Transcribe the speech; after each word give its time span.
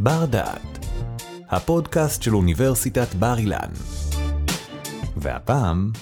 בר 0.00 0.24
דעת, 0.24 0.86
הפודקאסט 1.48 2.22
של 2.22 2.34
אוניברסיטת 2.34 3.14
בר 3.14 3.38
אילן. 3.38 3.70
והפעם, 5.16 5.92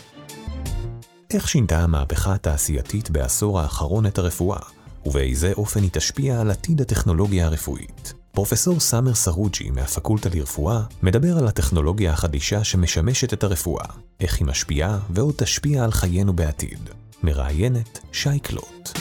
איך 1.35 1.49
שינתה 1.49 1.79
המהפכה 1.79 2.35
התעשייתית 2.35 3.11
בעשור 3.11 3.61
האחרון 3.61 4.07
את 4.07 4.19
הרפואה, 4.19 4.59
ובאיזה 5.07 5.53
אופן 5.53 5.83
היא 5.83 5.91
תשפיע 5.93 6.41
על 6.41 6.51
עתיד 6.51 6.81
הטכנולוגיה 6.81 7.47
הרפואית. 7.47 8.15
פרופסור 8.33 8.81
סאמר 8.81 9.15
סרוג'י 9.15 9.71
מהפקולטה 9.71 10.29
לרפואה 10.35 10.81
מדבר 11.03 11.39
על 11.39 11.49
הטכנולוגיה 11.49 12.13
החדישה 12.13 12.65
שמשמשת 12.65 13.33
את 13.33 13.45
הרפואה, 13.45 13.87
איך 14.21 14.39
היא 14.39 14.47
משפיעה 14.47 14.99
ועוד 15.11 15.35
תשפיע 15.37 15.85
על 15.85 15.93
חיינו 15.93 16.33
בעתיד. 16.33 16.91
מראיינת 17.23 17.99
שי 18.13 18.39
קלוט. 18.39 18.99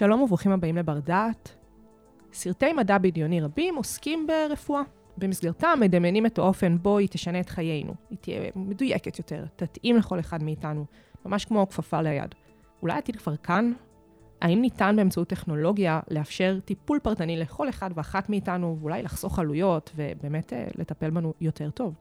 שלום 0.00 0.20
וברוכים 0.20 0.52
הבאים 0.52 0.76
לבר 0.76 0.98
דעת. 0.98 1.54
סרטי 2.32 2.72
מדע 2.72 2.98
בדיוני 2.98 3.40
רבים 3.40 3.76
עוסקים 3.76 4.26
ברפואה. 4.26 4.82
במסגרתם 5.18 5.78
מדמיינים 5.80 6.26
את 6.26 6.38
האופן 6.38 6.78
בו 6.78 6.98
היא 6.98 7.08
תשנה 7.10 7.40
את 7.40 7.48
חיינו. 7.48 7.94
היא 8.10 8.18
תהיה 8.20 8.50
מדויקת 8.56 9.18
יותר, 9.18 9.44
תתאים 9.56 9.96
לכל 9.96 10.20
אחד 10.20 10.42
מאיתנו, 10.42 10.84
ממש 11.24 11.44
כמו 11.44 11.68
כפפה 11.68 12.02
ליד. 12.02 12.34
אולי 12.82 12.94
העתיד 12.94 13.16
כבר 13.16 13.36
כאן? 13.36 13.72
האם 14.42 14.60
ניתן 14.60 14.96
באמצעות 14.96 15.28
טכנולוגיה 15.28 16.00
לאפשר 16.10 16.58
טיפול 16.64 16.98
פרטני 16.98 17.36
לכל 17.36 17.68
אחד 17.68 17.90
ואחת 17.94 18.30
מאיתנו, 18.30 18.76
ואולי 18.80 19.02
לחסוך 19.02 19.38
עלויות 19.38 19.92
ובאמת 19.96 20.52
אה, 20.52 20.66
לטפל 20.74 21.10
בנו 21.10 21.34
יותר 21.40 21.70
טוב? 21.70 21.94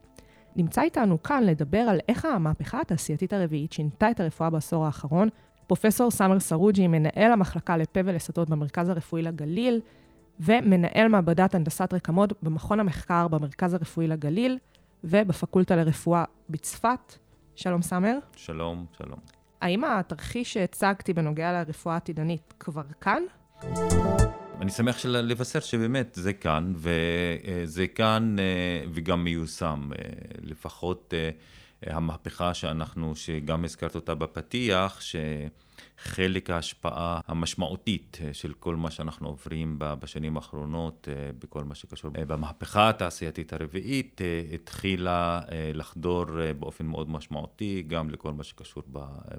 נמצא 0.55 0.81
איתנו 0.81 1.23
כאן 1.23 1.43
לדבר 1.43 1.79
על 1.79 1.99
איך 2.07 2.25
המהפכה 2.25 2.81
התעשייתית 2.81 3.33
הרביעית 3.33 3.73
שינתה 3.73 4.11
את 4.11 4.19
הרפואה 4.19 4.49
בעשור 4.49 4.85
האחרון. 4.85 5.29
פרופסור 5.69 6.11
סאמר 6.11 6.39
סרוג'י, 6.39 6.87
מנהל 6.87 7.31
המחלקה 7.31 7.77
לפה 7.77 7.99
ולסתות 8.05 8.49
במרכז 8.49 8.89
הרפואי 8.89 9.21
לגליל, 9.21 9.81
ומנהל 10.39 11.07
מעבדת 11.07 11.55
הנדסת 11.55 11.93
רקמות 11.93 12.43
במכון 12.43 12.79
המחקר 12.79 13.27
במרכז 13.27 13.73
הרפואי 13.73 14.07
לגליל, 14.07 14.57
ובפקולטה 15.03 15.75
לרפואה 15.75 16.23
בצפת. 16.49 17.15
שלום 17.55 17.81
סאמר. 17.81 18.17
שלום, 18.35 18.85
שלום. 18.97 19.19
האם 19.61 19.83
התרחיש 19.83 20.53
שהצגתי 20.53 21.13
בנוגע 21.13 21.51
לרפואה 21.51 21.93
העתידנית 21.93 22.53
כבר 22.59 22.83
כאן? 23.01 23.23
אני 24.61 24.71
שמח 24.71 25.05
לבשר 25.05 25.59
שבאמת 25.59 26.11
זה 26.13 26.33
כאן, 26.33 26.73
וזה 26.75 27.87
כאן 27.87 28.35
אה, 28.39 28.43
וגם 28.93 29.23
מיושם. 29.23 29.89
אה, 29.91 30.09
לפחות 30.41 31.13
אה, 31.17 31.29
המהפכה 31.85 32.53
שאנחנו, 32.53 33.15
שגם 33.15 33.65
הזכרת 33.65 33.95
אותה 33.95 34.15
בפתיח, 34.15 35.01
ש... 35.01 35.15
חלק 35.97 36.49
ההשפעה 36.49 37.19
המשמעותית 37.27 38.17
אה, 38.21 38.33
של 38.33 38.53
כל 38.53 38.75
מה 38.75 38.91
שאנחנו 38.91 39.27
עוברים 39.27 39.75
בשנים 39.79 40.35
האחרונות 40.35 41.07
אה, 41.11 41.31
בכל 41.39 41.63
מה 41.63 41.75
שקשור 41.75 42.11
אה, 42.17 42.25
במהפכה 42.25 42.89
התעשייתית 42.89 43.53
הרביעית 43.53 44.21
התחילה 44.53 45.41
לחדור 45.73 46.25
באופן 46.59 46.85
מאוד 46.85 47.09
משמעותי 47.09 47.83
גם 47.87 48.09
לכל 48.09 48.33
מה 48.33 48.43
שקשור 48.43 48.83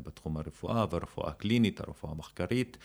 בתחום 0.05 0.37
הרפואה 0.37 0.85
והרפואה 0.91 1.29
הקלינית, 1.29 1.81
הרפואה 1.81 2.13
המחקרית 2.13 2.79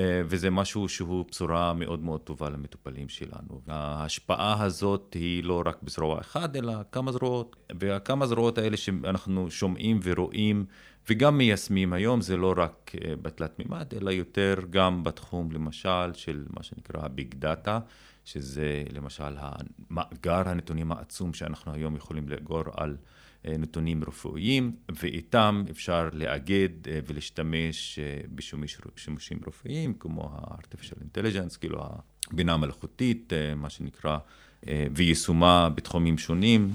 וזה 0.00 0.50
משהו 0.50 0.88
שהוא 0.88 1.24
בשורה 1.30 1.72
מאוד 1.72 2.02
מאוד 2.02 2.20
טובה 2.20 2.50
למטופלים 2.50 3.08
שלנו. 3.08 3.60
ההשפעה 3.68 4.64
הזאת 4.64 5.14
היא 5.14 5.44
לא 5.44 5.62
רק 5.66 5.82
בזרוע 5.82 6.20
אחת 6.20 6.56
אלא 6.56 6.74
כמה 6.92 7.12
זרועות 7.12 7.56
והכמה 7.78 8.26
זרועות 8.26 8.58
האלה 8.58 8.76
שאנחנו 8.76 9.50
שומעים 9.50 10.00
ורואים 10.02 10.64
וגם 11.10 11.38
מיישמים 11.38 11.92
היום, 11.92 12.20
זה 12.20 12.36
לא 12.36 12.54
רק 12.56 12.92
אה, 13.04 13.16
בתלת 13.16 13.58
מימד, 13.58 13.94
אלא 13.96 14.10
יותר 14.10 14.54
גם 14.70 15.04
בתחום 15.04 15.52
למשל 15.52 16.12
של 16.12 16.44
מה 16.56 16.62
שנקרא 16.62 17.04
הביג 17.04 17.34
דאטה, 17.34 17.80
שזה 18.24 18.84
למשל 18.92 19.36
המאגר 19.38 20.48
הנתונים 20.48 20.92
העצום 20.92 21.32
שאנחנו 21.32 21.72
היום 21.72 21.96
יכולים 21.96 22.28
לאגור 22.28 22.62
על 22.76 22.90
אה, 22.90 23.23
נתונים 23.58 24.04
רפואיים, 24.04 24.72
ואיתם 24.88 25.64
אפשר 25.70 26.08
לאגד 26.12 26.68
אה, 26.88 26.98
ולהשתמש 27.06 27.98
בשימושים 28.34 29.40
רפואיים, 29.46 29.94
כמו 29.94 30.30
ה-artificial 30.32 30.98
intelligence, 30.98 31.58
כאילו 31.60 31.78
הבינה 32.32 32.52
המלאכותית, 32.52 33.32
מה 33.56 33.70
שנקרא, 33.70 34.18
ויישומה 34.66 35.68
בתחומים 35.74 36.18
שונים, 36.18 36.70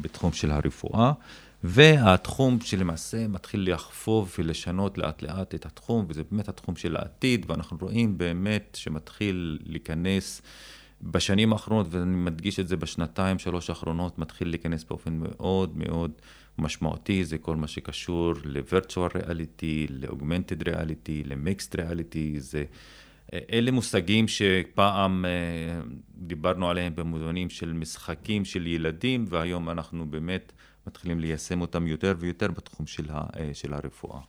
בתחום 0.00 0.32
של 0.32 0.50
הרפואה. 0.50 1.12
והתחום 1.64 2.60
שלמעשה 2.60 3.28
מתחיל 3.28 3.72
לחפוב 3.72 4.34
ולשנות 4.38 4.98
לאט 4.98 5.22
לאט 5.22 5.54
את 5.54 5.66
התחום, 5.66 6.06
וזה 6.08 6.22
באמת 6.30 6.48
התחום 6.48 6.76
של 6.76 6.96
העתיד, 6.96 7.46
ואנחנו 7.48 7.76
רואים 7.80 8.18
באמת 8.18 8.78
שמתחיל 8.80 9.58
להיכנס 9.66 10.42
בשנים 11.02 11.52
האחרונות, 11.52 11.86
ואני 11.90 12.16
מדגיש 12.16 12.60
את 12.60 12.68
זה 12.68 12.76
בשנתיים, 12.76 13.38
שלוש 13.38 13.70
האחרונות, 13.70 14.18
מתחיל 14.18 14.48
להיכנס 14.48 14.84
באופן 14.84 15.12
מאוד 15.12 15.78
מאוד 15.78 16.10
משמעותי, 16.58 17.24
זה 17.24 17.38
כל 17.38 17.56
מה 17.56 17.66
שקשור 17.66 18.32
ל-virtual 18.44 19.16
reality, 19.16 19.90
ל-augmented 19.90 20.64
reality, 20.64 21.24
ל-mixed 21.24 21.74
reality, 21.76 22.38
זה... 22.38 22.64
אלה 23.52 23.70
מושגים 23.70 24.28
שפעם 24.28 25.24
אה, 25.24 25.80
דיברנו 26.16 26.70
עליהם 26.70 26.94
במובנים 26.94 27.50
של 27.50 27.72
משחקים 27.72 28.44
של 28.44 28.66
ילדים, 28.66 29.24
והיום 29.28 29.70
אנחנו 29.70 30.06
באמת 30.06 30.52
מתחילים 30.86 31.20
ליישם 31.20 31.60
אותם 31.60 31.86
יותר 31.86 32.14
ויותר 32.18 32.50
בתחום 32.50 32.86
של, 32.86 33.04
ה, 33.10 33.26
אה, 33.36 33.50
של 33.54 33.74
הרפואה. 33.74 34.20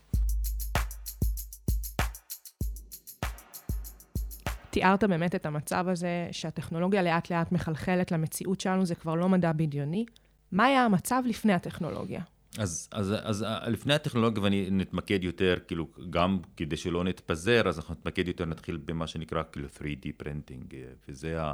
תיארת 4.73 5.03
באמת 5.03 5.35
את 5.35 5.45
המצב 5.45 5.85
הזה 5.87 6.27
שהטכנולוגיה 6.31 7.01
לאט 7.01 7.31
לאט 7.31 7.51
מחלחלת 7.51 8.11
למציאות 8.11 8.61
שלנו, 8.61 8.85
זה 8.85 8.95
כבר 8.95 9.15
לא 9.15 9.29
מדע 9.29 9.51
בדיוני. 9.51 10.05
מה 10.51 10.65
היה 10.65 10.85
המצב 10.85 11.23
לפני 11.25 11.53
הטכנולוגיה? 11.53 12.21
אז, 12.57 12.89
אז, 12.91 13.13
אז 13.23 13.43
אה, 13.43 13.69
לפני 13.69 13.93
הטכנולוגיה, 13.93 14.43
ואני 14.43 14.67
נתמקד 14.71 15.23
יותר, 15.23 15.55
כאילו, 15.67 15.87
גם 16.09 16.39
כדי 16.57 16.77
שלא 16.77 17.03
נתפזר, 17.03 17.69
אז 17.69 17.79
אנחנו 17.79 17.93
נתמקד 17.93 18.27
יותר, 18.27 18.45
נתחיל 18.45 18.79
במה 18.85 19.07
שנקרא 19.07 19.43
כאילו 19.51 19.67
3D 19.67 20.23
printing, 20.23 20.73
אה, 20.73 20.79
וזה 21.09 21.41
ה... 21.41 21.53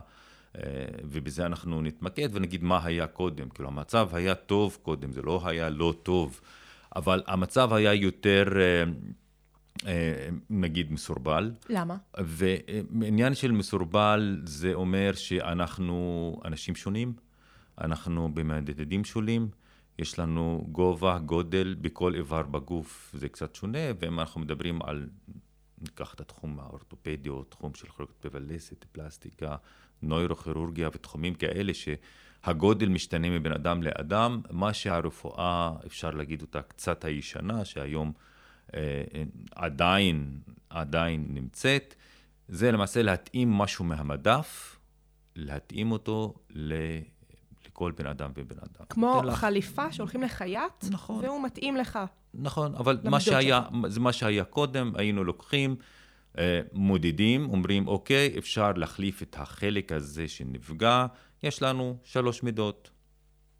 אה, 0.56 0.62
ובזה 1.04 1.46
אנחנו 1.46 1.82
נתמקד 1.82 2.30
ונגיד 2.32 2.64
מה 2.64 2.86
היה 2.86 3.08
קודם. 3.08 3.50
כאילו, 3.50 3.70
המצב 3.70 4.10
היה 4.14 4.36
טוב 4.36 4.78
קודם, 4.82 5.12
זה 5.12 5.22
לא 5.22 5.42
היה 5.46 5.70
לא 5.70 5.94
טוב, 6.04 6.42
אבל 6.96 7.24
המצב 7.28 7.74
היה 7.74 7.94
יותר... 7.94 8.44
אה, 9.88 10.30
נגיד 10.50 10.92
מסורבל. 10.92 11.52
למה? 11.70 11.98
ועניין 12.18 13.36
של 13.36 13.52
מסורבל 13.52 14.42
זה 14.44 14.74
אומר 14.74 15.12
שאנחנו 15.14 16.40
אנשים 16.46 16.76
שונים, 16.76 17.14
אנחנו 17.82 18.34
במדדים 18.34 19.04
שונים, 19.06 19.50
יש 20.00 20.20
לנו 20.20 20.68
גובה, 20.72 21.20
גודל 21.20 21.76
בכל 21.82 22.16
איבר 22.16 22.44
בגוף, 22.44 23.12
זה 23.18 23.30
קצת 23.30 23.56
שונה, 23.56 23.80
ואם 24.00 24.20
אנחנו 24.20 24.42
מדברים 24.42 24.82
על, 24.82 25.10
ניקח 25.82 26.14
את 26.14 26.20
התחום 26.20 26.60
האורתופדי 26.60 27.30
תחום 27.50 27.74
של 27.74 27.90
חלוקת 27.90 28.14
פה 28.22 28.30
ולסת, 28.32 28.86
פלסטיקה, 28.92 29.56
נוירוכירורגיה 30.02 30.90
ותחומים 30.94 31.34
כאלה 31.34 31.72
שהגודל 31.74 32.90
משתנה 32.90 33.30
מבין 33.30 33.52
אדם 33.52 33.84
לאדם, 33.84 34.42
מה 34.52 34.74
שהרפואה, 34.74 35.72
אפשר 35.86 36.12
להגיד 36.12 36.42
אותה 36.42 36.62
קצת 36.62 37.06
הישנה, 37.06 37.66
שהיום 37.66 38.12
עדיין, 39.56 40.40
עדיין 40.70 41.26
נמצאת, 41.30 41.96
זה 42.48 42.72
למעשה 42.72 43.02
להתאים 43.02 43.52
משהו 43.52 43.86
מהמדף, 43.86 44.80
להתאים 45.36 45.92
אותו 45.92 46.34
ל... 46.50 46.74
לכל 47.68 47.92
בן 47.92 48.06
אדם 48.06 48.32
ובן 48.36 48.56
אדם. 48.58 48.86
כמו 48.90 49.22
חליפה 49.32 49.86
לך... 49.86 49.94
שהולכים 49.94 50.22
לחייט, 50.22 50.86
נכון. 50.92 51.26
והוא 51.26 51.44
מתאים 51.44 51.76
לך. 51.76 52.00
נכון, 52.34 52.76
אבל 52.76 52.98
מה 53.04 53.20
שהיה, 53.20 53.62
זה 53.88 54.00
מה 54.00 54.14
שהיה 54.14 54.44
קודם, 54.44 54.92
היינו 54.96 55.24
לוקחים 55.24 55.76
אה, 56.38 56.62
מודדים, 56.74 57.50
אומרים, 57.50 57.88
אוקיי, 57.88 58.36
אפשר 58.38 58.72
להחליף 58.76 59.22
את 59.22 59.36
החלק 59.40 59.92
הזה 59.92 60.28
שנפגע, 60.28 61.06
יש 61.44 61.62
לנו 61.62 61.98
שלוש 62.04 62.44
מידות, 62.44 62.90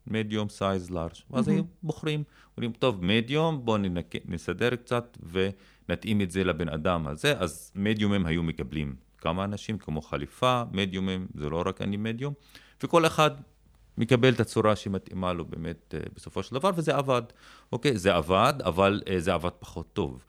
מדיום, 0.08 0.50
סייז, 0.50 0.92
לארג', 0.92 1.12
ואז 1.32 1.48
היו 1.48 1.64
בוחרים, 1.84 2.24
אומרים, 2.58 2.72
טוב, 2.72 3.06
מדיום, 3.06 3.66
בואו 3.66 3.82
נסדר 4.26 4.76
קצת 4.76 5.18
ונתאים 5.32 6.22
את 6.22 6.32
זה 6.32 6.44
לבן 6.44 6.70
אדם 6.70 7.08
הזה, 7.08 7.40
אז 7.40 7.72
מדיומים 7.76 8.26
היו 8.26 8.44
מקבלים 8.44 8.96
כמה 9.18 9.44
אנשים, 9.44 9.78
כמו 9.78 10.02
חליפה, 10.02 10.64
מדיומים, 10.72 11.28
זה 11.36 11.50
לא 11.50 11.64
רק 11.66 11.82
אני 11.82 11.98
מדיום, 11.98 12.34
וכל 12.84 13.06
אחד 13.06 13.32
מקבל 13.98 14.34
את 14.34 14.40
הצורה 14.40 14.76
שמתאימה 14.76 15.34
לו 15.34 15.46
באמת 15.46 15.96
אה, 15.98 16.00
בסופו 16.16 16.44
של 16.44 16.56
דבר, 16.56 16.72
וזה 16.76 16.96
עבד. 16.96 17.22
אוקיי, 17.72 17.98
זה 17.98 18.16
עבד, 18.16 18.54
אבל 18.66 19.02
אה, 19.10 19.20
זה 19.20 19.34
עבד 19.34 19.50
פחות 19.60 19.94
טוב. 19.94 20.24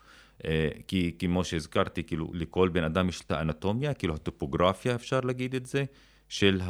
אה, 0.45 0.69
כי 0.87 1.17
כמו 1.19 1.45
שהזכרתי, 1.45 2.05
כאילו 2.05 2.31
לכל 2.35 2.69
בן 2.69 2.85
אדם 2.85 3.09
יש 3.09 3.21
את 3.21 3.31
האנטומיה, 3.31 3.95
כאילו 3.95 4.15
הטופוגרפיה 4.15 4.95
אפשר 4.95 5.21
להגיד 5.21 5.55
את 5.55 5.67
זה, 5.67 5.85
של 6.29 6.61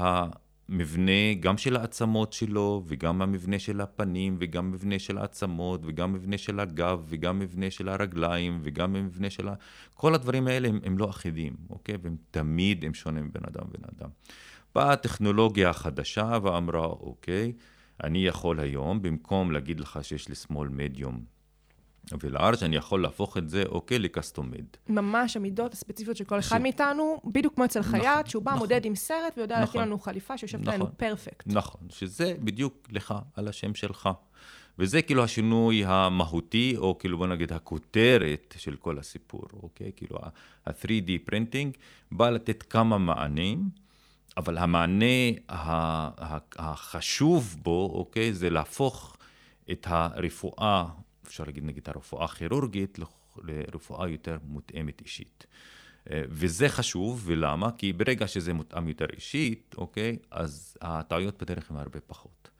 המבנה, 0.70 1.34
גם 1.40 1.58
של 1.58 1.76
העצמות 1.76 2.32
שלו, 2.32 2.82
וגם 2.87 3.22
המבנה 3.22 3.58
של 3.58 3.81
הפנים, 3.81 4.37
וגם 4.38 4.70
מבנה 4.70 4.99
של 4.99 5.19
העצמות, 5.19 5.81
וגם 5.84 6.12
מבנה 6.12 6.38
של 6.38 6.61
הגב, 6.61 7.05
וגם 7.08 7.38
מבנה 7.38 7.70
של 7.70 7.88
הרגליים, 7.88 8.61
וגם 8.62 8.93
מבנה 8.93 9.31
של 9.31 9.49
ה... 9.49 9.55
כל 9.94 10.14
הדברים 10.14 10.46
האלה 10.46 10.69
הם, 10.69 10.81
הם 10.84 10.99
לא 10.99 11.11
אחידים, 11.11 11.52
אוקיי? 11.70 11.96
והם 12.02 12.17
תמיד 12.31 12.84
הם 12.84 12.94
שונים 12.94 13.31
בין 13.32 13.43
אדם 13.46 13.69
ובין 13.69 13.82
אדם. 13.99 14.08
באה 14.75 14.93
הטכנולוגיה 14.93 15.70
החדשה 15.70 16.38
ואמרה, 16.43 16.87
אוקיי, 16.87 17.52
אני 18.05 18.26
יכול 18.26 18.61
היום, 18.61 19.02
במקום 19.02 19.50
להגיד 19.50 19.81
לך 19.81 19.99
שיש 20.02 20.28
לי 20.28 20.34
small 20.35 20.69
medium 20.69 21.25
ו 22.23 22.30
large 22.30 22.65
אני 22.64 22.76
יכול 22.76 23.02
להפוך 23.02 23.37
את 23.37 23.50
זה, 23.50 23.62
אוקיי, 23.69 23.99
ל 23.99 24.05
customed. 24.05 24.65
ממש 24.88 25.37
המידות 25.37 25.73
הספציפיות 25.73 26.17
של 26.17 26.25
כל 26.25 26.38
אחד 26.38 26.58
ש... 26.58 26.62
מאיתנו, 26.62 27.20
בדיוק 27.25 27.55
כמו 27.55 27.64
אצל 27.64 27.82
חייט, 27.82 28.05
נכון, 28.05 28.26
שהוא 28.26 28.43
בא, 28.43 28.50
נכון, 28.50 28.61
מודד 28.61 28.85
עם 28.85 28.94
סרט 28.94 29.32
ויודע 29.37 29.55
נכון, 29.55 29.67
להתאים 29.67 29.82
לנו 29.82 29.99
חליפה 29.99 30.38
שיושבת 30.38 30.61
נכון, 30.61 30.75
לנו 30.75 30.87
perfect. 30.97 31.47
נכון, 31.47 31.81
שזה 31.91 32.35
בדיוק 32.38 32.88
לך, 32.91 33.14
על 33.37 33.49
השם 33.49 33.75
שלך. 33.75 34.08
וזה 34.79 35.02
כאילו 35.02 35.25
השינוי 35.25 35.85
המהותי, 35.87 36.75
או 36.76 36.99
כאילו 36.99 37.19
בוא 37.19 37.26
נגיד 37.26 37.52
הכותרת 37.52 38.55
של 38.58 38.76
כל 38.76 38.99
הסיפור, 38.99 39.43
אוקיי? 39.62 39.91
כאילו 39.96 40.19
ה-3D 40.23 41.11
printing 41.25 41.77
בא 42.12 42.31
לתת 42.31 42.62
כמה 42.62 42.99
מענים, 42.99 43.69
אבל 44.37 44.58
המענה 44.58 45.05
החשוב 46.58 47.56
בו, 47.62 47.91
אוקיי, 47.94 48.32
זה 48.32 48.50
להפוך 48.50 49.17
את 49.70 49.87
הרפואה 49.91 50.87
אפשר 51.26 51.44
להגיד 51.44 51.64
נגיד 51.64 51.88
הרפואה 51.88 52.25
הכירורגית 52.25 52.99
לרפואה 53.44 54.08
יותר 54.08 54.38
מותאמת 54.44 55.00
אישית. 55.00 55.46
אה, 56.11 56.22
וזה 56.28 56.69
חשוב, 56.69 57.22
ולמה? 57.26 57.70
כי 57.78 57.93
ברגע 57.93 58.26
שזה 58.26 58.52
מותאם 58.52 58.88
יותר 58.88 59.06
אישית, 59.14 59.75
אוקיי, 59.78 60.17
אז 60.31 60.76
הטעויות 60.81 61.43
בדרך 61.43 61.70
הן 61.70 61.76
הרבה 61.76 62.00
פחות. 62.00 62.50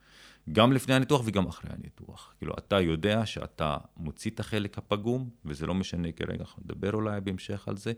גם 0.51 0.73
לפני 0.73 0.93
הניתוח 0.95 1.21
וגם 1.25 1.47
אחרי 1.47 1.71
הניתוח. 1.73 2.33
כאילו, 2.37 2.53
אתה 2.57 2.79
יודע 2.79 3.25
שאתה 3.25 3.77
מוציא 3.97 4.31
את 4.31 4.39
החלק 4.39 4.77
הפגום, 4.77 5.29
וזה 5.45 5.65
לא 5.65 5.73
משנה 5.73 6.11
כרגע, 6.11 6.39
אנחנו 6.39 6.63
נדבר 6.65 6.91
אולי 6.93 7.21
בהמשך 7.21 7.67
על 7.67 7.77
זה, 7.77 7.93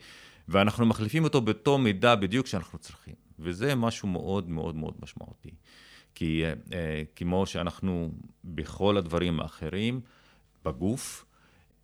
ואנחנו 0.47 0.85
מחליפים 0.85 1.23
אותו 1.23 1.41
באותו 1.41 1.77
מידה 1.77 2.15
בדיוק 2.15 2.47
שאנחנו 2.47 2.79
צריכים. 2.79 3.15
וזה 3.39 3.75
משהו 3.75 4.07
מאוד 4.07 4.49
מאוד 4.49 4.75
מאוד 4.75 4.93
משמעותי. 5.01 5.51
כי 6.15 6.43
אה, 6.73 7.03
כמו 7.15 7.45
שאנחנו 7.45 8.11
בכל 8.43 8.97
הדברים 8.97 9.39
האחרים, 9.39 10.01
בגוף. 10.65 11.25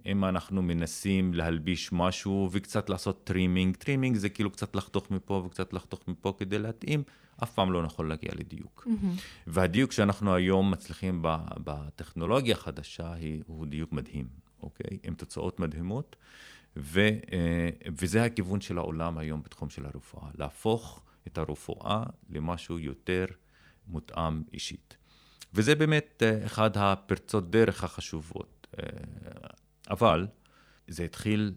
אם 0.05 0.25
אנחנו 0.25 0.61
מנסים 0.61 1.33
להלביש 1.33 1.89
משהו 1.91 2.49
וקצת 2.51 2.89
לעשות 2.89 3.23
trimming, 3.23 3.75
trimming 3.75 4.15
זה 4.15 4.29
כאילו 4.29 4.51
קצת 4.51 4.75
לחתוך 4.75 5.11
מפה 5.11 5.43
וקצת 5.45 5.73
לחתוך 5.73 6.07
מפה 6.07 6.33
כדי 6.37 6.59
להתאים, 6.59 7.03
אף 7.43 7.51
פעם 7.53 7.71
לא 7.71 7.83
יכול 7.85 8.09
להגיע 8.09 8.31
לדיוק. 8.35 8.87
Mm-hmm. 8.87 9.21
והדיוק 9.47 9.91
שאנחנו 9.91 10.35
היום 10.35 10.71
מצליחים 10.71 11.19
בטכנולוגיה 11.63 12.55
החדשה 12.55 13.13
היא, 13.13 13.43
הוא 13.47 13.65
דיוק 13.65 13.91
מדהים, 13.91 14.27
אוקיי? 14.63 14.97
עם 15.03 15.13
תוצאות 15.13 15.59
מדהימות, 15.59 16.15
ו, 16.77 16.99
אה, 17.31 17.69
וזה 17.97 18.23
הכיוון 18.23 18.61
של 18.61 18.77
העולם 18.77 19.17
היום 19.17 19.41
בתחום 19.41 19.69
של 19.69 19.85
הרפואה, 19.85 20.29
להפוך 20.37 21.01
את 21.27 21.37
הרפואה 21.37 22.03
למשהו 22.29 22.79
יותר 22.79 23.25
מותאם 23.87 24.43
אישית. 24.53 24.97
וזה 25.53 25.75
באמת 25.75 26.23
אה, 26.25 26.45
אחד 26.45 26.77
הפרצות 26.77 27.51
דרך 27.51 27.83
החשובות. 27.83 28.58
אה, 28.79 29.49
אבל 29.89 30.27
זה 30.87 31.03
התחיל 31.03 31.53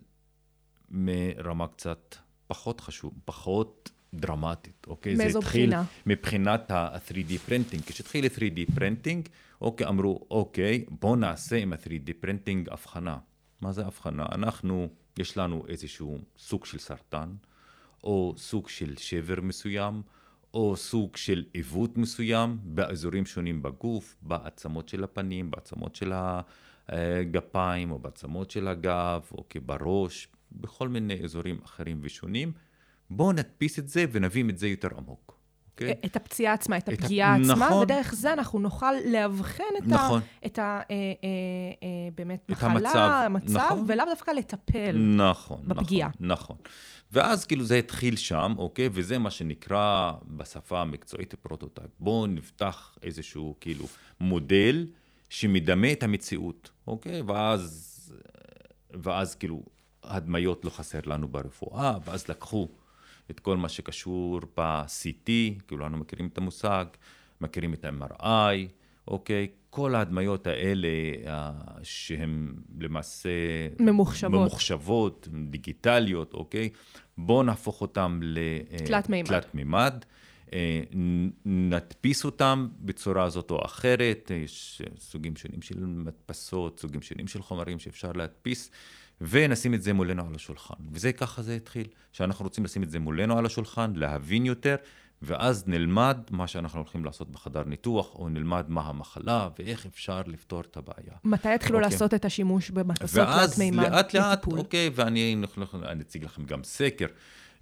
מרמה 0.91 1.69
קצת 1.69 2.17
פחות 2.47 2.81
חשוב, 2.81 3.13
פחות 3.25 3.91
דרמטית, 4.15 4.87
אוקיי? 4.87 5.15
מאיזו 5.15 5.41
בחינה? 5.41 5.85
מבחינת 6.07 6.71
ה-3D 6.71 7.39
printing. 7.47 7.83
כשהתחיל 7.83 8.25
ה-3D 8.25 8.75
printing, 8.75 9.29
אוקיי, 9.61 9.87
אמרו, 9.87 10.27
אוקיי, 10.31 10.85
בואו 10.89 11.17
נעשה 11.17 11.57
עם 11.57 11.73
ה-3D 11.73 12.13
printing 12.21 12.69
אבחנה. 12.71 13.19
מה 13.61 13.73
זה 13.73 13.87
אבחנה? 13.87 14.27
אנחנו, 14.33 14.89
יש 15.19 15.37
לנו 15.39 15.65
איזשהו 15.69 16.19
סוג 16.39 16.65
של 16.65 16.79
סרטן, 16.79 17.35
או 18.05 18.35
סוג 18.37 18.69
של 18.69 18.97
שבר 18.97 19.41
מסוים, 19.41 20.03
או 20.55 20.77
סוג 20.77 21.17
של 21.17 21.45
עיוות 21.53 21.99
מסוים 21.99 22.59
באזורים 22.63 23.27
שונים 23.27 23.63
בגוף, 23.63 24.17
בעצמות 24.23 24.89
של 24.89 25.05
הפנים, 25.05 25.51
בעצמות 25.51 25.97
של 25.97 26.13
ה... 26.13 26.41
גפיים 27.31 27.91
או 27.91 27.99
בעצמות 27.99 28.51
של 28.51 28.69
הגב 28.69 29.21
או 29.33 29.45
בראש, 29.51 30.29
בכל 30.53 30.89
מיני 30.89 31.25
אזורים 31.25 31.61
אחרים 31.65 31.99
ושונים. 32.03 32.53
בואו 33.11 33.33
נדפיס 33.33 33.79
את 33.79 33.89
זה 33.89 34.05
ונבין 34.13 34.51
את 34.51 34.59
זה 34.59 34.69
יותר 34.69 34.89
עמוק. 34.97 35.33
אוקיי? 35.33 35.85
אוקיי? 35.85 35.95
את 36.05 36.17
הפציעה 36.17 36.55
עצמה, 36.55 36.79
את 36.79 36.89
הפגיעה 36.89 37.37
את 37.37 37.41
עצמה, 37.41 37.67
נכון, 37.67 37.83
ודרך 37.83 38.15
זה 38.15 38.33
אנחנו 38.33 38.59
נוכל 38.59 38.93
לאבחן 39.07 39.65
את 39.79 39.87
נכון, 39.87 40.21
ה... 40.21 40.47
את 40.47 40.59
ה... 40.59 40.81
אה, 40.91 40.95
אה, 40.95 41.29
אה, 41.83 41.89
באמת 42.15 42.43
את 42.47 42.51
מחלה, 42.51 42.69
המצב, 42.69 43.23
המצב 43.25 43.57
נכון, 43.57 43.85
ולאו 43.89 44.05
דווקא 44.11 44.31
לטפל 44.31 44.97
נכון, 45.17 45.61
בפגיעה. 45.67 46.09
נכון, 46.09 46.27
נכון. 46.27 46.57
ואז 47.13 47.45
כאילו 47.45 47.65
זה 47.65 47.77
התחיל 47.79 48.17
שם, 48.17 48.55
אוקיי? 48.59 48.89
וזה 48.93 49.19
מה 49.19 49.31
שנקרא 49.31 50.13
בשפה 50.27 50.81
המקצועית 50.81 51.35
prototype. 51.35 51.91
בואו 52.01 52.27
נפתח 52.27 52.99
איזשהו 53.03 53.57
כאילו 53.61 53.87
מודל 54.21 54.87
שמדמה 55.29 55.93
את 55.93 56.03
המציאות, 56.03 56.71
אוקיי? 56.87 57.23
ואז, 57.23 58.13
ואז 58.91 59.35
כאילו 59.35 59.63
הדמיות 60.03 60.65
לא 60.65 60.71
חסר 60.71 61.01
לנו 61.07 61.29
ברפואה, 61.29 61.99
ואז 62.05 62.29
לקחו 62.29 62.69
את 63.31 63.41
כל 63.41 63.57
מה 63.57 63.69
שקשור 63.69 64.41
ב-CT, 64.57 65.31
כאילו 65.67 65.85
אנחנו 65.85 65.99
מכירים 65.99 66.27
את 66.27 66.39
המושג, 66.39 66.85
מכירים 67.41 67.75
את 67.75 67.85
ה-MRI, 67.85 68.57
אוקיי? 69.09 69.49
כל 69.71 69.95
ההדמיות 69.95 70.47
האלה 70.47 70.89
אה, 71.27 71.53
שהן 71.83 72.55
למעשה... 72.81 73.31
ממוחשבות. 73.81 74.33
ממוחשבות, 74.33 75.29
דיגיטליות, 75.51 76.35
אוקיי? 76.35 76.69
בואו 77.19 77.43
נהפוך 77.43 77.81
אותן 77.81 78.21
לתלת 78.23 79.09
מימד. 79.09 79.29
תלת 79.29 79.55
מימד. 79.55 80.05
אה, 80.53 80.83
נדפיס 81.45 82.25
אותם 82.25 82.69
בצורה 82.81 83.31
זאת 83.31 83.51
או 83.51 83.65
אחרת, 83.65 84.31
יש 84.35 84.83
סוגים 84.99 85.37
שונים 85.37 85.63
של 85.63 85.85
מדפסות, 85.85 86.81
סוגים 86.81 87.03
שונים 87.03 87.29
של 87.29 87.43
חומרים 87.43 87.79
שאפשר 87.79 88.13
להדפיס, 88.13 88.71
ונשים 89.21 89.75
את 89.75 89.83
זה 89.83 89.93
מולנו 89.93 90.27
על 90.27 90.35
השולחן. 90.35 90.75
וזה 90.93 91.13
ככה 91.13 91.43
זה 91.43 91.55
התחיל, 91.55 91.87
שאנחנו 92.13 92.45
רוצים 92.45 92.65
לשים 92.65 92.83
את 92.83 92.91
זה 92.91 92.99
מולנו 92.99 93.39
על 93.39 93.47
השולחן, 93.47 93.93
להבין 93.97 94.47
יותר, 94.47 94.77
ואז 95.23 95.65
נלמד 95.67 96.19
מה 96.31 96.47
שאנחנו 96.47 96.79
הולכים 96.79 97.05
לעשות 97.05 97.31
בחדר 97.31 97.65
ניתוח, 97.65 98.15
או 98.15 98.29
נלמד 98.29 98.65
מה 98.69 98.81
המחלה 98.81 99.49
ואיך 99.59 99.87
אפשר 99.87 100.21
לפתור 100.27 100.61
את 100.61 100.77
הבעיה. 100.77 101.13
מתי 101.25 101.49
התחילו 101.49 101.79
אוקיי. 101.79 101.91
לעשות 101.91 102.15
את 102.15 102.25
השימוש 102.25 102.71
במטוסות 102.71 103.27
תלת 103.27 103.59
מימד? 103.59 103.79
ואז 103.79 103.93
לאט 103.93 104.15
לאט, 104.15 104.47
אוקיי, 104.47 104.91
ואני 104.95 105.37
אציג 106.01 106.25
לכם 106.25 106.45
גם 106.45 106.65
סקר. 106.65 107.07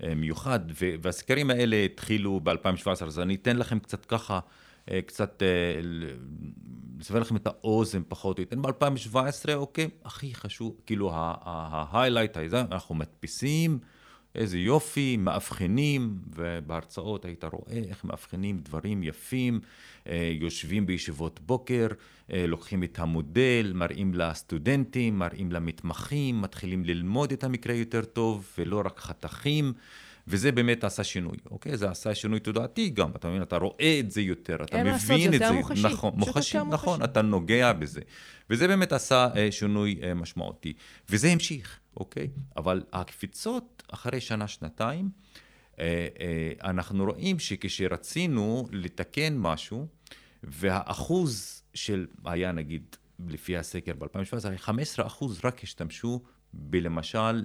אה, 0.02 0.14
מיוחד, 0.14 0.61
והסקרים 1.02 1.50
האלה 1.50 1.85
התחילו 1.85 2.40
ב-2017, 2.40 3.04
אז 3.04 3.21
אני 3.21 3.35
אתן 3.35 3.57
לכם 3.57 3.78
קצת 3.78 4.04
ככה, 4.04 4.40
אה, 4.90 5.02
קצת 5.02 5.42
אה, 5.42 5.80
לסבר 6.99 7.19
לכם 7.19 7.37
את 7.37 7.47
האוזן 7.47 8.02
פחות 8.09 8.38
או 8.38 8.42
יותר. 8.42 8.57
ב-2017, 8.57 9.54
אוקיי, 9.54 9.88
הכי 10.04 10.35
חשוב, 10.35 10.76
כאילו 10.87 11.12
הזה, 12.47 12.61
אנחנו 12.61 12.95
מדפיסים, 12.95 13.78
איזה 14.35 14.59
יופי, 14.59 15.17
מאבחנים, 15.17 16.19
ובהרצאות 16.37 17.25
היית 17.25 17.45
רואה 17.45 17.83
איך 17.89 18.05
מאבחנים 18.05 18.61
דברים 18.61 19.03
יפים, 19.03 19.61
יושבים 20.41 20.87
בישיבות 20.87 21.41
בוקר, 21.41 21.87
לוקחים 22.29 22.83
את 22.83 22.99
המודל, 22.99 23.73
מראים 23.75 24.15
לסטודנטים, 24.15 25.19
מראים 25.19 25.53
למתמחים, 25.53 26.41
מתחילים 26.41 26.85
ללמוד 26.85 27.33
את 27.33 27.45
המקרה 27.45 27.75
יותר 27.75 28.05
טוב, 28.05 28.47
ולא 28.59 28.83
רק 28.85 29.01
חתכים. 29.01 29.73
וזה 30.29 30.53
באמת 30.53 30.85
עשה 30.85 31.05
שינוי, 31.05 31.37
אוקיי? 31.51 31.77
זה 31.77 31.91
עשה 31.91 32.15
שינוי 32.15 32.41
תודעתי 32.41 32.89
גם, 32.89 33.11
אתה 33.17 33.29
מבין? 33.29 33.43
אתה 33.43 33.57
רואה 33.57 34.01
את 34.01 34.11
זה 34.11 34.21
יותר, 34.21 34.57
אתה 34.65 34.77
מבין 34.77 34.93
לעשות, 34.93 35.11
את 35.11 35.31
זה. 35.31 35.37
יותר 35.37 35.53
מוחשי. 35.53 35.83
נכון, 35.83 36.13
מוחשי, 36.17 36.59
נכון, 36.59 36.69
מוחשי. 36.71 37.05
אתה 37.05 37.23
נוגע 37.23 37.73
בזה. 37.73 38.01
וזה 38.51 38.69
באמת 38.69 38.93
עשה 38.93 39.29
אה, 39.37 39.53
שינוי 39.53 39.99
אה, 40.03 40.15
משמעותי. 40.15 40.73
וזה 41.09 41.29
המשיך, 41.29 41.80
אוקיי? 41.97 42.31
אבל 42.57 42.83
הקפיצות 42.93 43.83
אחרי 43.93 44.21
שנה, 44.21 44.49
שנתיים, 44.49 45.11
אה, 45.79 46.09
אה, 46.21 46.71
אנחנו 46.71 47.05
רואים 47.05 47.39
שכשרצינו 47.39 48.67
לתקן 48.73 49.37
משהו, 49.37 49.87
והאחוז 50.43 51.63
של, 51.75 52.07
היה 52.25 52.53
נגיד, 52.53 52.97
לפי 53.29 53.57
הסקר 53.57 53.93
ב-2017, 53.99 54.57
15 54.57 55.07
אחוז 55.07 55.41
רק 55.45 55.63
השתמשו 55.63 56.21
בלמשל 56.53 57.45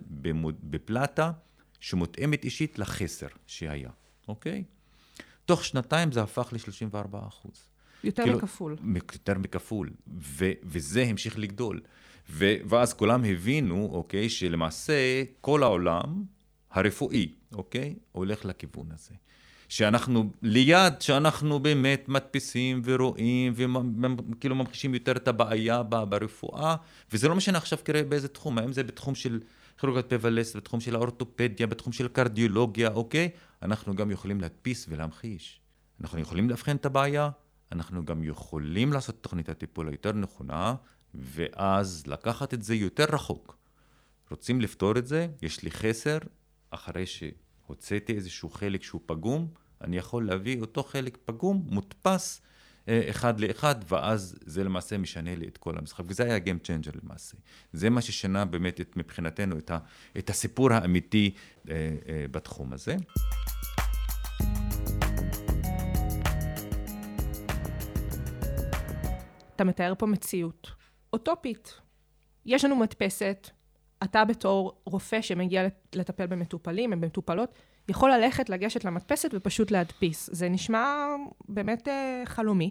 בפלטה 0.63 1.31
שמותאמת 1.79 2.43
אישית 2.43 2.79
לחסר 2.79 3.27
שהיה, 3.47 3.89
אוקיי? 4.27 4.63
תוך 5.45 5.65
שנתיים 5.65 6.11
זה 6.11 6.21
הפך 6.21 6.53
ל-34 6.53 7.27
אחוז. 7.27 7.69
יותר 8.03 8.23
כאילו, 8.23 8.37
מכפול. 8.37 8.75
יותר 9.13 9.37
מכפול, 9.37 9.89
ו- 10.17 10.51
וזה 10.63 11.03
המשיך 11.03 11.39
לגדול. 11.39 11.81
ו- 12.29 12.55
ואז 12.65 12.93
כולם 12.93 13.23
הבינו, 13.23 13.89
אוקיי, 13.93 14.29
שלמעשה 14.29 15.23
כל 15.41 15.63
העולם 15.63 16.23
הרפואי, 16.71 17.31
אוקיי, 17.53 17.95
הולך 18.11 18.45
לכיוון 18.45 18.87
הזה. 18.93 19.15
שאנחנו 19.69 20.31
ליד, 20.41 21.01
שאנחנו 21.01 21.59
באמת 21.59 22.09
מדפיסים 22.09 22.81
ורואים 22.85 23.53
וכאילו 23.55 24.55
ממחישים 24.55 24.93
יותר 24.93 25.11
את 25.11 25.27
הבעיה 25.27 25.83
ברפואה, 25.83 26.75
וזה 27.13 27.29
לא 27.29 27.35
משנה 27.35 27.57
עכשיו 27.57 27.79
כנראה 27.85 28.03
באיזה 28.03 28.27
תחום, 28.27 28.57
האם 28.57 28.73
זה 28.73 28.83
בתחום 28.83 29.15
של 29.15 29.39
כירורגת 29.77 30.09
פה 30.09 30.15
ולסת, 30.21 30.55
בתחום 30.55 30.79
של 30.79 30.95
האורתופדיה, 30.95 31.67
בתחום 31.67 31.93
של 31.93 32.07
קרדיולוגיה, 32.07 32.89
אוקיי? 32.89 33.29
אנחנו 33.61 33.95
גם 33.95 34.11
יכולים 34.11 34.41
להדפיס 34.41 34.85
ולהמחיש. 34.89 35.59
אנחנו 36.01 36.19
יכולים 36.19 36.49
לאבחן 36.49 36.75
את 36.75 36.85
הבעיה, 36.85 37.29
אנחנו 37.71 38.05
גם 38.05 38.23
יכולים 38.23 38.93
לעשות 38.93 39.23
תוכנית 39.23 39.49
הטיפול 39.49 39.87
היותר 39.87 40.11
נכונה, 40.11 40.75
ואז 41.17 42.03
לקחת 42.07 42.53
את 42.53 42.63
זה 42.63 42.75
יותר 42.75 43.05
רחוק. 43.09 43.57
רוצים 44.31 44.61
לפתור 44.61 44.97
את 44.97 45.07
זה, 45.07 45.27
יש 45.41 45.63
לי 45.63 45.71
חסר, 45.71 46.17
אחרי 46.69 47.05
שהוצאתי 47.05 48.13
איזשהו 48.13 48.49
חלק 48.49 48.83
שהוא 48.83 49.01
פגום, 49.05 49.47
אני 49.81 49.97
יכול 49.97 50.27
להביא 50.27 50.61
אותו 50.61 50.83
חלק 50.83 51.17
פגום, 51.25 51.65
מודפס, 51.69 52.41
אה, 52.87 53.09
אחד 53.09 53.39
לאחד, 53.39 53.75
ואז 53.89 54.35
זה 54.45 54.63
למעשה 54.63 54.97
משנה 54.97 55.35
לי 55.35 55.47
את 55.47 55.57
כל 55.57 55.77
המשחק. 55.77 56.03
וזה 56.07 56.23
היה 56.23 56.37
Game 56.37 56.67
Changer 56.67 56.99
למעשה. 57.03 57.37
זה 57.73 57.89
מה 57.89 58.01
ששינה 58.01 58.45
באמת 58.45 58.81
את, 58.81 58.97
מבחינתנו 58.97 59.57
את, 59.57 59.71
ה, 59.71 59.77
את 60.17 60.29
הסיפור 60.29 60.73
האמיתי 60.73 61.33
אה, 61.69 61.95
אה, 62.09 62.25
בתחום 62.31 62.73
הזה. 62.73 62.95
אתה 69.55 69.63
מתאר 69.63 69.93
פה 69.97 70.05
מציאות 70.05 70.74
אוטופית. 71.15 71.79
יש 72.45 72.65
לנו 72.65 72.75
מדפסת, 72.75 73.49
אתה 74.03 74.25
בתור 74.25 74.81
רופא 74.85 75.21
שמגיע 75.21 75.67
לטפל 75.95 76.25
במטופלים, 76.25 76.93
הם 76.93 77.01
במטופלות, 77.01 77.49
יכול 77.89 78.11
ללכת, 78.11 78.49
לגשת 78.49 78.85
למדפסת 78.85 79.29
ופשוט 79.33 79.71
להדפיס. 79.71 80.29
זה 80.33 80.49
נשמע 80.49 80.95
באמת 81.47 81.87
אה, 81.87 82.23
חלומי. 82.25 82.69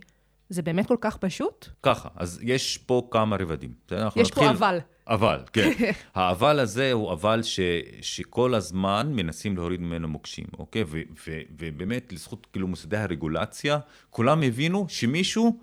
זה 0.48 0.62
באמת 0.62 0.86
כל 0.86 0.96
כך 1.00 1.16
פשוט? 1.16 1.68
ככה, 1.82 2.08
אז 2.16 2.40
יש 2.42 2.78
פה 2.78 3.08
כמה 3.10 3.36
רבדים. 3.36 3.74
יש 4.16 4.28
נתחיל... 4.28 4.44
פה 4.44 4.50
אבל. 4.50 4.78
אבל, 5.06 5.42
כן. 5.52 5.70
האבל 6.14 6.60
הזה 6.60 6.92
הוא 6.92 7.12
אבל 7.12 7.42
ש, 7.42 7.60
שכל 8.00 8.54
הזמן 8.54 9.12
מנסים 9.12 9.56
להוריד 9.56 9.80
ממנו 9.80 10.08
מוקשים, 10.08 10.46
אוקיי? 10.58 10.82
ו, 10.82 11.00
ו, 11.26 11.40
ובאמת, 11.58 12.12
לזכות 12.12 12.46
כאילו 12.52 12.68
מוסדי 12.68 12.96
הרגולציה, 12.96 13.78
כולם 14.10 14.42
הבינו 14.42 14.86
שמישהו, 14.88 15.60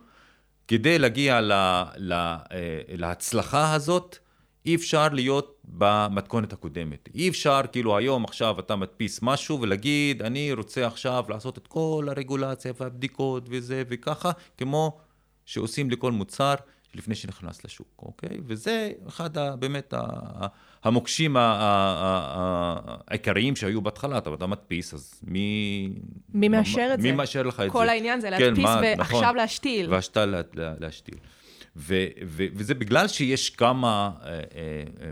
כדי 0.71 0.99
להגיע 0.99 1.41
לה, 1.41 1.85
לה, 1.95 2.37
אה, 2.51 2.81
להצלחה 2.87 3.73
הזאת, 3.73 4.17
אי 4.65 4.75
אפשר 4.75 5.09
להיות 5.09 5.61
במתכונת 5.63 6.53
הקודמת. 6.53 7.09
אי 7.15 7.29
אפשר, 7.29 7.61
כאילו 7.71 7.97
היום 7.97 8.23
עכשיו 8.23 8.59
אתה 8.59 8.75
מדפיס 8.75 9.19
משהו 9.21 9.61
ולהגיד, 9.61 10.21
אני 10.21 10.53
רוצה 10.53 10.87
עכשיו 10.87 11.25
לעשות 11.29 11.57
את 11.57 11.67
כל 11.67 12.07
הרגולציה 12.09 12.73
והבדיקות 12.79 13.43
וזה 13.49 13.83
וככה, 13.89 14.31
כמו 14.57 14.97
שעושים 15.45 15.91
לכל 15.91 16.11
מוצר 16.11 16.55
לפני 16.95 17.15
שנכנס 17.15 17.65
לשוק, 17.65 17.87
אוקיי? 17.99 18.37
וזה 18.45 18.91
אחד 19.07 19.37
באמת 19.59 19.93
ה, 19.93 19.99
המוקשים 20.83 21.35
העיקריים 23.07 23.55
שהיו 23.55 23.81
בהתחלה, 23.81 24.17
אתה, 24.17 24.47
מדפיס, 24.47 24.93
אז 24.93 25.21
מי... 25.23 25.89
מי 26.33 26.47
מאשר 26.49 26.89
את 26.93 27.01
זה? 27.01 27.07
מי 27.07 27.11
מאשר 27.11 27.43
לך 27.43 27.59
את 27.59 27.65
זה? 27.65 27.69
כל 27.71 27.89
העניין 27.89 28.21
זה 28.21 28.29
כן, 28.37 28.43
להדפיס 28.43 28.65
ועכשיו 28.65 29.21
נכון, 29.21 29.35
להשתיל. 29.35 29.89
ועכשיו 29.89 30.25
לה, 30.25 30.41
לה, 30.53 30.73
להשתיל. 30.79 31.17
וזה 31.75 32.73
בגלל 32.73 33.07
שיש 33.07 33.49
כמה 33.49 34.11
אה, 34.23 34.29
אה, 34.29 34.39
אה, 35.01 35.09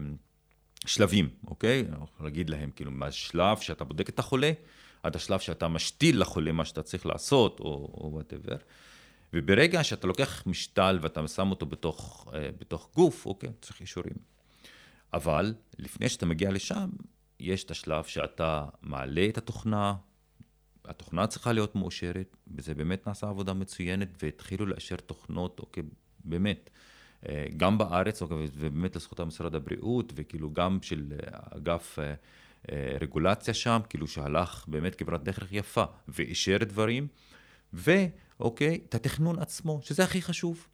שלבים, 0.85 1.29
אוקיי? 1.47 1.85
יכול 2.03 2.25
להגיד 2.25 2.49
להם, 2.49 2.69
כאילו, 2.75 2.91
מהשלב 2.91 3.57
שאתה 3.57 3.83
בודק 3.83 4.09
את 4.09 4.19
החולה, 4.19 4.51
עד 5.03 5.15
השלב 5.15 5.39
שאתה 5.39 5.67
משתיל 5.67 6.21
לחולה 6.21 6.51
מה 6.51 6.65
שאתה 6.65 6.83
צריך 6.83 7.05
לעשות, 7.05 7.59
או 7.59 8.09
וואטאבר. 8.13 8.55
וברגע 9.33 9.83
שאתה 9.83 10.07
לוקח 10.07 10.43
משתל 10.45 10.99
ואתה 11.01 11.27
שם 11.27 11.49
אותו 11.49 11.65
בתוך, 11.65 12.27
בתוך 12.59 12.89
גוף, 12.95 13.25
אוקיי, 13.25 13.49
צריך 13.61 13.81
אישורים. 13.81 14.38
אבל 15.13 15.53
לפני 15.77 16.09
שאתה 16.09 16.25
מגיע 16.25 16.51
לשם, 16.51 16.89
יש 17.39 17.63
את 17.63 17.71
השלב 17.71 18.03
שאתה 18.03 18.65
מעלה 18.81 19.25
את 19.29 19.37
התוכנה, 19.37 19.95
התוכנה 20.85 21.27
צריכה 21.27 21.53
להיות 21.53 21.75
מאושרת, 21.75 22.37
וזה 22.55 22.75
באמת 22.75 23.07
נעשה 23.07 23.29
עבודה 23.29 23.53
מצוינת, 23.53 24.07
והתחילו 24.23 24.65
לאשר 24.65 24.95
תוכנות, 24.95 25.59
אוקיי, 25.59 25.83
באמת. 26.25 26.69
אה, 27.29 27.45
גם 27.57 27.77
בארץ, 27.77 28.21
אוקיי, 28.21 28.37
ובאמת 28.53 28.95
לזכות 28.95 29.21
משרד 29.21 29.55
הבריאות, 29.55 30.13
וכאילו 30.15 30.53
גם 30.53 30.79
של 30.81 31.13
אה, 31.13 31.39
אגף 31.57 31.99
רגולציה 33.01 33.53
שם, 33.53 33.79
כאילו 33.89 34.07
שהלך 34.07 34.65
באמת 34.67 34.95
כברת 34.95 35.23
דרך 35.23 35.47
יפה, 35.51 35.83
ואישר 36.07 36.57
דברים, 36.57 37.07
ואוקיי, 37.73 38.79
את 38.89 38.95
התכנון 38.95 39.39
עצמו, 39.39 39.79
שזה 39.83 40.03
הכי 40.03 40.21
חשוב. 40.21 40.67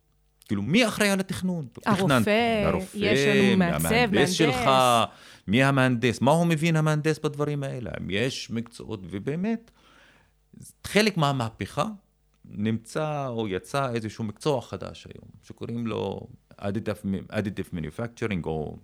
כאילו, 0.48 0.62
מי 0.62 0.88
אחראי 0.88 1.10
על 1.10 1.20
התכנון? 1.20 1.68
הרופא, 1.86 2.64
הרופא 2.66 2.98
יש 2.98 3.20
לנו 3.28 3.58
מעצב, 3.58 3.90
מהנדס. 3.90 4.32
שלך, 4.32 4.70
מי 5.48 5.64
המהנדס, 5.64 6.22
מה 6.22 6.32
הוא 6.32 6.46
מבין 6.46 6.76
המהנדס 6.76 7.20
בדברים 7.20 7.64
האלה? 7.64 7.92
אם 8.02 8.10
יש 8.10 8.50
מקצועות, 8.50 9.00
ובאמת, 9.10 9.72
חלק 10.84 11.18
מהמהפכה 11.18 11.86
נמצא 12.46 13.28
או 13.28 13.48
יצא 13.48 13.90
איזשהו 13.94 14.24
מקצוע 14.24 14.62
חדש 14.62 15.08
היום, 15.14 15.30
שקוראים 15.44 15.88
לו 15.88 16.28
additive, 16.62 17.32
additive 17.32 17.74
manufacturing, 17.74 18.46
או 18.46 18.78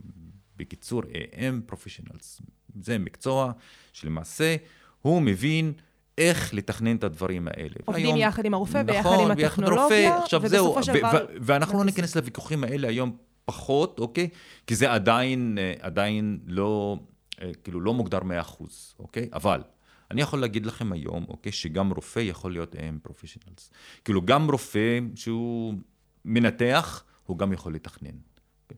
בקיצור 0.58 1.02
AM 1.02 1.72
professionals. 1.72 2.42
זה 2.82 2.98
מקצוע 2.98 3.52
שלמעשה 3.94 4.56
הוא 5.02 5.22
מבין 5.22 5.74
איך 6.18 6.54
לתכנן 6.54 6.96
את 6.96 7.04
הדברים 7.04 7.48
האלה. 7.48 7.76
עובדים 7.86 8.06
והיום, 8.06 8.18
יחד 8.18 8.46
עם 8.46 8.54
הרופא 8.54 8.78
נכון, 8.78 8.96
ויחד 8.96 9.24
עם 9.24 9.32
הטכנולוגיה, 9.32 9.84
רופא, 9.84 10.24
עכשיו 10.24 10.48
זהו, 10.48 10.84
של 10.84 10.94
דבר... 11.00 11.26
ואנחנו 11.42 11.78
לא 11.78 11.86
ניכנס 11.86 12.16
לוויכוחים 12.16 12.64
האלה 12.64 12.88
היום 12.88 13.18
פחות, 13.46 14.00
אוקיי? 14.00 14.30
כי 14.68 14.76
זה 14.76 14.92
עדיין, 14.92 15.58
אה, 15.62 15.74
עדיין 15.80 16.40
לא, 16.46 17.00
אה, 17.42 17.52
כאילו 17.64 17.82
לא 17.82 17.94
מוגדר 17.94 18.20
100%, 18.20 18.96
אוקיי? 19.00 19.30
אבל 19.34 19.62
אני 20.12 20.22
יכול 20.22 20.40
להגיד 20.40 20.66
לכם 20.66 20.92
היום, 20.92 21.26
אוקיי, 21.28 21.52
שגם 21.52 21.92
רופא 21.92 22.20
יכול 22.20 22.52
להיות 22.52 22.76
AM 22.76 23.00
פרופישיונלס. 23.04 23.72
כאילו 24.06 24.22
גם 24.22 24.52
רופא 24.52 25.00
שהוא 25.16 25.74
מנתח, 26.26 27.04
הוא 27.24 27.38
גם 27.38 27.54
יכול 27.54 27.76
לתכנן. 27.76 28.16
אוקיי? 28.64 28.78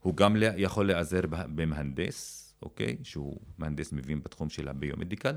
הוא 0.00 0.16
גם 0.16 0.36
יכול 0.56 0.86
להיעזר 0.86 1.20
במהנדס, 1.30 2.54
אוקיי? 2.62 2.96
שהוא 3.02 3.40
מהנדס 3.58 3.92
מבין 3.92 4.22
בתחום 4.22 4.48
של 4.48 4.68
הביומדיקל. 4.68 5.36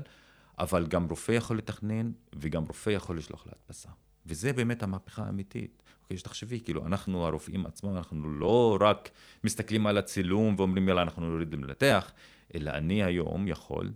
אבל 0.58 0.86
גם 0.86 1.06
רופא 1.10 1.32
יכול 1.32 1.58
לתכנן, 1.58 2.12
וגם 2.36 2.64
רופא 2.64 2.90
יכול 2.90 3.18
לשלוח 3.18 3.46
להדפסה. 3.46 3.88
וזה 4.26 4.52
באמת 4.52 4.82
המהפכה 4.82 5.22
האמיתית. 5.22 5.82
אוקיי, 6.02 6.18
שתחשבי, 6.18 6.60
כאילו, 6.60 6.86
אנחנו 6.86 7.26
הרופאים 7.26 7.66
עצמם, 7.66 7.96
אנחנו 7.96 8.30
לא 8.30 8.78
רק 8.80 9.10
מסתכלים 9.44 9.86
על 9.86 9.98
הצילום 9.98 10.54
ואומרים, 10.58 10.88
יאללה, 10.88 11.02
אנחנו 11.02 11.30
נוריד 11.30 11.54
למנתח, 11.54 12.12
אלא 12.54 12.70
אני 12.70 13.04
היום 13.04 13.48
יכול, 13.48 13.92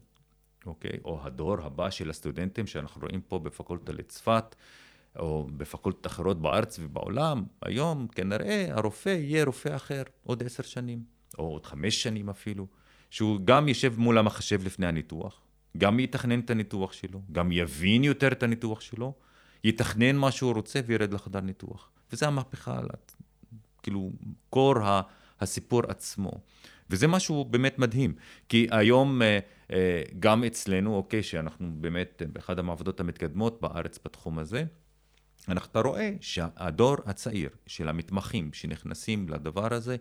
אוקיי, 0.67 0.99
או 1.05 1.21
הדור 1.23 1.57
הבא 1.63 1.91
של 1.91 2.11
הסטודנטים 2.11 2.67
שאנחנו 2.67 3.01
רואים 3.01 3.21
פה 3.21 3.39
בפקולטה 3.39 3.93
לצפת, 3.93 4.55
או 5.19 5.49
בפקולטות 5.57 6.07
אחרות 6.07 6.43
בארץ 6.43 6.79
ובעולם, 6.83 7.45
היום 7.63 8.07
כנראה 8.09 8.67
הרופא 8.71 9.09
יהיה 9.09 9.45
רופא 9.45 9.77
אחר 9.77 10.03
עוד 10.25 10.43
עשר 10.43 10.63
שנים, 10.63 11.05
או 11.39 11.45
עוד 11.45 11.67
חמש 11.67 12.03
שנים 12.03 12.29
אפילו, 12.29 12.67
שהוא 13.11 13.41
גם 13.45 13.69
יושב 13.69 13.95
מול 13.99 14.19
המחשב 14.19 14.65
לפני 14.65 14.87
הניתוח, 14.87 15.41
גם 15.79 16.01
יתכנן 16.01 16.41
את 16.41 16.51
הניתוח 16.51 16.93
שלו, 16.93 17.23
גם 17.33 17.53
יבין 17.53 18.05
יותר 18.05 18.33
את 18.33 18.43
הניתוח 18.43 18.81
שלו, 18.81 19.15
יתכנן 19.65 20.17
מה 20.17 20.31
שהוא 20.31 20.55
רוצה 20.55 20.81
וירד 20.87 21.13
לחדר 21.13 21.41
ניתוח. 21.41 21.91
וזה 22.13 22.27
המהפכה, 22.27 22.81
כאילו, 23.83 24.13
קור 24.51 24.75
הסיפור 25.41 25.83
עצמו. 25.89 26.31
וזה 26.91 27.07
משהו 27.07 27.45
באמת 27.45 27.79
מדהים, 27.79 28.15
כי 28.49 28.67
היום 28.71 29.23
אה, 29.23 29.39
אה, 29.73 30.03
גם 30.19 30.45
אצלנו, 30.45 30.97
אוקיי, 30.97 31.23
שאנחנו 31.23 31.73
באמת 31.81 32.23
באחד 32.33 32.59
המעבדות 32.59 33.01
המתקדמות 33.01 33.61
בארץ 33.61 33.99
בתחום 34.05 34.39
הזה, 34.39 34.65
אתה 35.53 35.81
רואה 35.81 36.13
שהדור 36.21 36.97
הצעיר 37.07 37.51
של 37.67 37.89
המתמחים 37.89 38.53
שנכנסים 38.53 39.29
לדבר 39.29 39.75
הזה, 39.75 39.97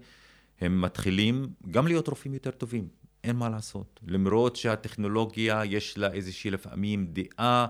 הם 0.61 0.81
מתחילים 0.81 1.47
גם 1.71 1.87
להיות 1.87 2.07
רופאים 2.07 2.33
יותר 2.33 2.51
טובים. 2.51 2.87
אין 3.23 3.35
מה 3.35 3.49
לעשות. 3.49 3.99
למרות 4.07 4.55
שהטכנולוגיה 4.55 5.65
יש 5.65 5.97
לה 5.97 6.11
איזושהי 6.11 6.51
לפעמים 6.51 7.07
דעה 7.13 7.67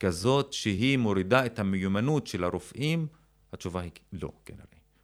כזאת 0.00 0.52
שהיא 0.52 0.96
מורידה 0.96 1.46
את 1.46 1.58
המיומנות 1.58 2.26
של 2.26 2.44
הרופאים, 2.44 3.06
התשובה 3.52 3.80
היא 3.80 3.90
לא, 4.12 4.32
כנראה. 4.44 4.62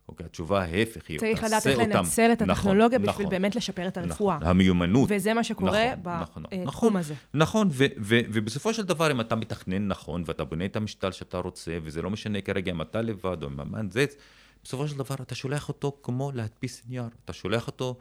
אוקיי, 0.08 0.26
התשובה 0.26 0.62
ההפך 0.62 1.08
היא, 1.08 1.18
צריך 1.18 1.44
לדעת 1.44 1.66
איך 1.66 1.78
לנצל 1.78 2.30
את 2.32 2.42
הטכנולוגיה 2.42 2.98
נכון, 2.98 3.12
בשביל 3.12 3.26
נכון, 3.26 3.30
באמת 3.30 3.56
לשפר 3.56 3.88
את 3.88 3.96
הרפואה. 3.96 4.36
נכון, 4.36 4.48
המיומנות. 4.48 5.08
וזה 5.12 5.34
מה 5.34 5.44
שקורה 5.44 5.94
נכון, 5.94 6.02
בתחום 6.02 6.42
נכון, 6.42 6.64
נכון, 6.64 6.96
הזה. 6.96 7.14
נכון, 7.34 7.68
ו- 7.72 7.84
ו- 8.00 8.20
ובסופו 8.32 8.74
של 8.74 8.84
דבר, 8.84 9.10
אם 9.10 9.20
אתה 9.20 9.36
מתכנן 9.36 9.88
נכון, 9.88 10.22
ואתה 10.26 10.44
בונה 10.44 10.64
את 10.64 10.76
המשתל 10.76 11.12
שאתה 11.12 11.38
רוצה, 11.38 11.78
וזה 11.82 12.02
לא 12.02 12.10
משנה 12.10 12.40
כרגע 12.40 12.72
אם 12.72 12.82
אתה 12.82 13.02
לבד 13.02 13.42
או 13.42 13.48
אם 13.48 13.60
המהנדס, 13.60 14.16
בסופו 14.64 14.88
של 14.88 14.98
דבר 14.98 15.14
אתה 15.14 15.34
שולח 15.34 15.68
אותו 15.68 15.96
כמו 16.02 16.32
להדפיס 16.34 16.82
נייר. 16.88 17.08
אתה 17.24 17.32
שולח 17.32 17.66
אותו 17.66 17.98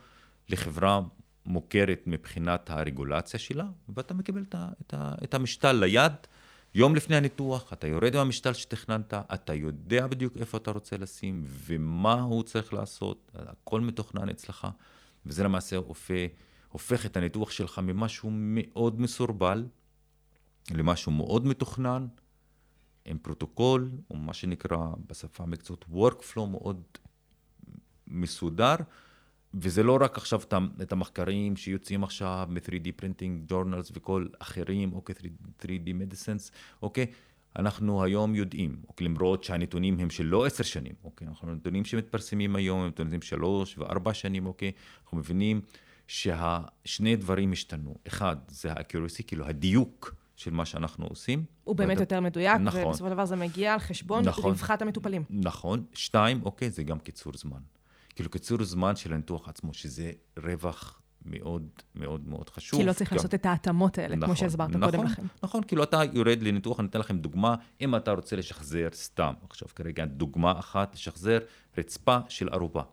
לחברה 0.49 1.01
מוכרת 1.47 2.01
מבחינת 2.05 2.69
הרגולציה 2.69 3.39
שלה, 3.39 3.65
ואתה 3.89 4.13
מקבל 4.13 4.43
את, 4.49 4.55
את, 4.81 4.93
את 5.23 5.33
המשתל 5.33 5.71
ליד, 5.71 6.13
יום 6.75 6.95
לפני 6.95 7.15
הניתוח, 7.15 7.73
אתה 7.73 7.87
יורד 7.87 8.15
עם 8.15 8.21
המשתל 8.21 8.53
שתכננת, 8.53 9.13
אתה 9.13 9.53
יודע 9.53 10.07
בדיוק 10.07 10.37
איפה 10.37 10.57
אתה 10.57 10.71
רוצה 10.71 10.97
לשים 10.97 11.43
ומה 11.45 12.21
הוא 12.21 12.43
צריך 12.43 12.73
לעשות, 12.73 13.31
הכל 13.35 13.81
מתוכנן 13.81 14.29
אצלך, 14.29 14.67
וזה 15.25 15.43
למעשה 15.43 15.75
הופך, 15.75 16.13
הופך 16.69 17.05
את 17.05 17.17
הניתוח 17.17 17.51
שלך 17.51 17.79
ממשהו 17.79 18.29
מאוד 18.33 19.01
מסורבל 19.01 19.65
למשהו 20.71 21.11
מאוד 21.11 21.45
מתוכנן, 21.45 22.07
עם 23.05 23.17
פרוטוקול, 23.17 23.91
או 24.11 24.15
מה 24.15 24.33
שנקרא 24.33 24.77
בשפה 25.07 25.43
המקצועית 25.43 25.85
workflow 25.93 26.45
מאוד 26.51 26.81
מסודר, 28.07 28.75
וזה 29.53 29.83
לא 29.83 29.97
רק 30.01 30.17
עכשיו 30.17 30.41
את 30.81 30.91
המחקרים 30.91 31.55
שיוצאים 31.55 32.03
עכשיו 32.03 32.47
מ-3D 32.49 33.01
printing 33.01 33.51
journals 33.51 33.91
וכל 33.93 34.27
אחרים, 34.39 34.93
אוקיי, 34.93 35.15
3D 35.61 35.87
medicines, 35.87 36.51
אוקיי, 36.81 37.05
אנחנו 37.55 38.03
היום 38.03 38.35
יודעים, 38.35 38.75
אוקיי, 38.87 39.07
למרות 39.07 39.43
שהנתונים 39.43 39.99
הם 39.99 40.09
של 40.09 40.25
לא 40.25 40.45
עשר 40.45 40.63
שנים, 40.63 40.93
אוקיי, 41.03 41.27
אנחנו 41.27 41.55
נתונים 41.55 41.85
שמתפרסמים 41.85 42.55
היום 42.55 42.81
הם 42.81 42.87
נתונים 42.87 43.21
שלוש 43.21 43.77
וארבע 43.77 44.13
שנים, 44.13 44.45
אוקיי, 44.45 44.71
אנחנו 45.03 45.17
מבינים 45.17 45.61
שהשני 46.07 47.15
דברים 47.15 47.51
השתנו. 47.51 47.95
אחד, 48.07 48.35
זה 48.47 48.71
ה-accuracy, 48.71 49.23
כאילו 49.27 49.45
הדיוק. 49.45 50.15
של 50.37 50.51
מה 50.51 50.65
שאנחנו 50.65 51.05
עושים. 51.05 51.43
הוא 51.63 51.75
באמת 51.75 51.89
ואתה... 51.89 52.01
יותר 52.01 52.19
מדויק, 52.19 52.55
נכון. 52.61 52.85
ובסופו 52.85 53.07
של 53.07 53.13
דבר 53.13 53.25
זה 53.25 53.35
מגיע 53.35 53.73
על 53.73 53.79
חשבון 53.79 54.23
נכון, 54.25 54.51
רווחת 54.51 54.81
המטופלים. 54.81 55.23
נכון. 55.29 55.85
שתיים, 55.93 56.41
אוקיי, 56.43 56.69
זה 56.69 56.83
גם 56.83 56.99
קיצור 56.99 57.33
זמן. 57.35 57.59
כאילו 58.17 58.29
קיצור 58.29 58.63
זמן 58.63 58.95
של 58.95 59.13
הניתוח 59.13 59.49
עצמו, 59.49 59.73
שזה 59.73 60.11
רווח 60.43 61.01
מאוד 61.25 61.67
מאוד 61.95 62.27
מאוד 62.27 62.49
חשוב. 62.49 62.79
כי 62.79 62.85
לא 62.85 62.93
צריך 62.93 63.09
גם... 63.09 63.17
לעשות 63.17 63.33
את 63.33 63.45
ההתאמות 63.45 63.97
האלה, 63.97 64.15
נכון, 64.15 64.27
כמו 64.27 64.35
שהסברת 64.35 64.69
נכון, 64.69 64.91
קודם 64.91 65.03
לכן. 65.03 65.23
נכון, 65.43 65.63
כאילו 65.63 65.83
אתה 65.83 66.01
יורד 66.13 66.41
לניתוח, 66.41 66.79
אני 66.79 66.87
אתן 66.87 66.99
לכם 66.99 67.17
דוגמה, 67.17 67.55
אם 67.81 67.95
אתה 67.95 68.11
רוצה 68.11 68.35
לשחזר 68.35 68.87
סתם, 68.93 69.33
עכשיו 69.49 69.67
כרגע 69.75 70.05
דוגמה 70.05 70.59
אחת, 70.59 70.93
לשחזר 70.93 71.39
רצפה 71.77 72.17
של 72.29 72.49
ערובה, 72.49 72.83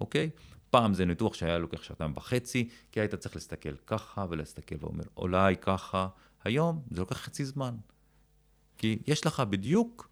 אוקיי? 0.00 0.30
פעם 0.70 0.94
זה 0.94 1.04
ניתוח 1.04 1.34
שהיה 1.34 1.58
לוקח 1.58 1.82
שעתיים 1.82 2.12
וחצי, 2.16 2.68
כי 2.92 3.00
היית 3.00 3.14
צריך 3.14 3.34
להסתכל 3.34 3.76
ככה 3.86 4.26
ולהסתכל 4.30 4.76
ואומר, 4.80 5.04
אולי 5.16 5.56
ככה, 5.56 6.08
היום 6.44 6.82
זה 6.90 7.00
לוקח 7.00 7.16
חצי 7.16 7.44
זמן. 7.44 7.74
כי 8.78 8.98
יש 9.06 9.26
לך 9.26 9.40
בדיוק 9.40 10.08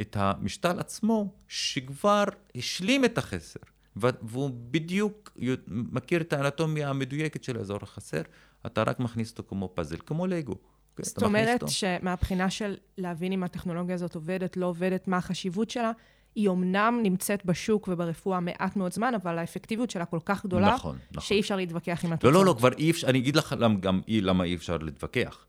את 0.00 0.16
המשתל 0.16 0.78
עצמו 0.78 1.34
שכבר 1.48 2.24
השלים 2.54 3.04
את 3.04 3.18
החסר. 3.18 3.60
והוא 3.96 4.50
בדיוק 4.70 5.32
מכיר 5.68 6.20
את 6.20 6.32
האנטומיה 6.32 6.90
המדויקת 6.90 7.44
של 7.44 7.56
האזור 7.56 7.78
החסר, 7.82 8.22
אתה 8.66 8.82
רק 8.82 9.00
מכניס 9.00 9.30
אותו 9.30 9.42
כמו 9.48 9.70
פאזל, 9.74 9.96
כמו 10.06 10.26
לגו. 10.26 10.52
Okay, 10.52 11.04
זאת 11.04 11.22
אומרת 11.22 11.60
שמהבחינה 11.68 12.50
של 12.50 12.76
להבין 12.98 13.32
אם 13.32 13.42
הטכנולוגיה 13.42 13.94
הזאת 13.94 14.14
עובדת, 14.14 14.56
לא 14.56 14.66
עובדת, 14.66 15.08
מה 15.08 15.16
החשיבות 15.16 15.70
שלה, 15.70 15.92
היא 16.34 16.48
אומנם 16.48 17.00
נמצאת 17.02 17.44
בשוק 17.44 17.88
וברפואה 17.88 18.40
מעט 18.40 18.76
מאוד 18.76 18.92
זמן, 18.92 19.14
אבל 19.14 19.38
האפקטיביות 19.38 19.90
שלה 19.90 20.04
כל 20.04 20.18
כך 20.24 20.44
גדולה, 20.44 20.74
נכון, 20.74 20.98
נכון. 21.10 21.28
שאי 21.28 21.40
אפשר 21.40 21.56
להתווכח 21.56 22.04
עם 22.04 22.12
התוצאות. 22.12 22.34
לא, 22.34 22.40
לא, 22.40 22.46
לא, 22.46 22.54
כבר 22.58 22.72
אי 22.72 22.90
אפשר, 22.90 23.08
אני 23.08 23.18
אגיד 23.18 23.36
לך 23.36 23.54
גם 23.80 24.00
אי, 24.08 24.20
למה 24.20 24.44
אי 24.44 24.54
אפשר 24.54 24.78
להתווכח. 24.78 25.46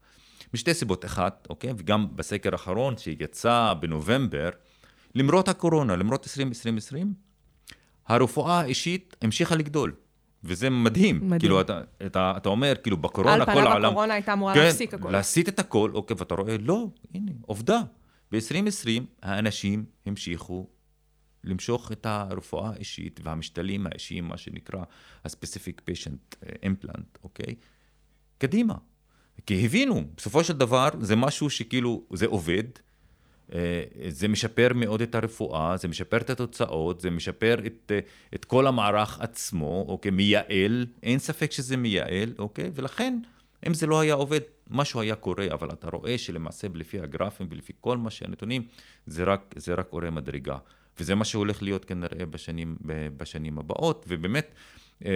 משתי 0.53 0.73
סיבות. 0.73 1.05
אחת, 1.05 1.47
אוקיי, 1.49 1.73
וגם 1.77 2.15
בסקר 2.15 2.49
האחרון 2.51 2.97
שיצא 2.97 3.73
בנובמבר, 3.79 4.49
למרות 5.15 5.47
הקורונה, 5.47 5.95
למרות 5.95 6.27
2020, 6.27 7.13
הרפואה 8.07 8.59
האישית 8.59 9.15
המשיכה 9.21 9.55
לגדול. 9.55 9.93
וזה 10.43 10.69
מדהים. 10.69 11.15
מדהים. 11.15 11.39
כאילו, 11.39 11.61
אתה, 11.61 11.81
אתה, 12.05 12.33
אתה 12.37 12.49
אומר, 12.49 12.73
כאילו, 12.83 12.97
בקורונה, 12.97 13.45
כל 13.45 13.51
העולם... 13.51 13.67
על 13.67 13.77
פניו 13.77 13.87
הקורונה 13.87 14.13
הייתה 14.13 14.33
אמורה 14.33 14.53
כן, 14.53 14.59
להפסיק 14.59 14.93
הכל. 14.93 15.11
להסיט 15.11 15.49
את 15.49 15.59
הכל, 15.59 15.91
אוקיי, 15.93 16.15
ואתה 16.19 16.35
רואה, 16.35 16.55
לא, 16.59 16.87
הנה, 17.13 17.31
עובדה. 17.41 17.81
ב-2020 18.31 19.01
האנשים 19.21 19.85
המשיכו 20.05 20.67
למשוך 21.43 21.91
את 21.91 22.05
הרפואה 22.05 22.69
האישית 22.69 23.19
והמשתלים 23.23 23.87
האישיים, 23.87 24.27
מה 24.27 24.37
שנקרא 24.37 24.83
ה-specific 25.25 25.81
patient 25.89 26.35
אה, 26.45 26.69
implant, 26.69 27.19
אוקיי? 27.23 27.55
קדימה. 28.37 28.73
כי 29.45 29.65
הבינו, 29.65 30.03
בסופו 30.17 30.43
של 30.43 30.57
דבר 30.57 30.89
זה 30.99 31.15
משהו 31.15 31.49
שכאילו, 31.49 32.03
זה 32.13 32.25
עובד, 32.25 32.63
זה 34.09 34.27
משפר 34.27 34.67
מאוד 34.75 35.01
את 35.01 35.15
הרפואה, 35.15 35.77
זה 35.77 35.87
משפר 35.87 36.17
את 36.17 36.29
התוצאות, 36.29 37.01
זה 37.01 37.09
משפר 37.09 37.59
את, 37.65 37.91
אה, 37.91 37.99
את 38.35 38.45
כל 38.45 38.67
המערך 38.67 39.19
עצמו, 39.19 39.85
אוקיי? 39.87 40.11
מייעל, 40.11 40.85
אין 41.03 41.19
ספק 41.19 41.51
שזה 41.51 41.77
מייעל, 41.77 42.33
אוקיי? 42.39 42.71
ולכן, 42.75 43.19
אם 43.67 43.73
זה 43.73 43.87
לא 43.87 43.99
היה 43.99 44.13
עובד, 44.13 44.39
משהו 44.69 45.01
היה 45.01 45.15
קורה, 45.15 45.47
אבל 45.51 45.69
אתה 45.71 45.87
רואה 45.89 46.17
שלמעשה 46.17 46.67
לפי 46.73 46.99
הגרפים 46.99 47.47
ולפי 47.49 47.73
כל 47.81 47.97
מה 47.97 48.09
שהנתונים, 48.09 48.63
זה 49.07 49.23
רק, 49.23 49.55
זה 49.57 49.73
רק 49.73 49.87
עולה 49.89 50.09
מדרגה. 50.09 50.57
וזה 50.99 51.15
מה 51.15 51.25
שהולך 51.25 51.63
להיות 51.63 51.85
כנראה 51.85 52.25
בשנים, 52.25 52.77
בשנים 53.17 53.57
הבאות, 53.57 54.05
ובאמת, 54.07 54.55
אה, 55.05 55.11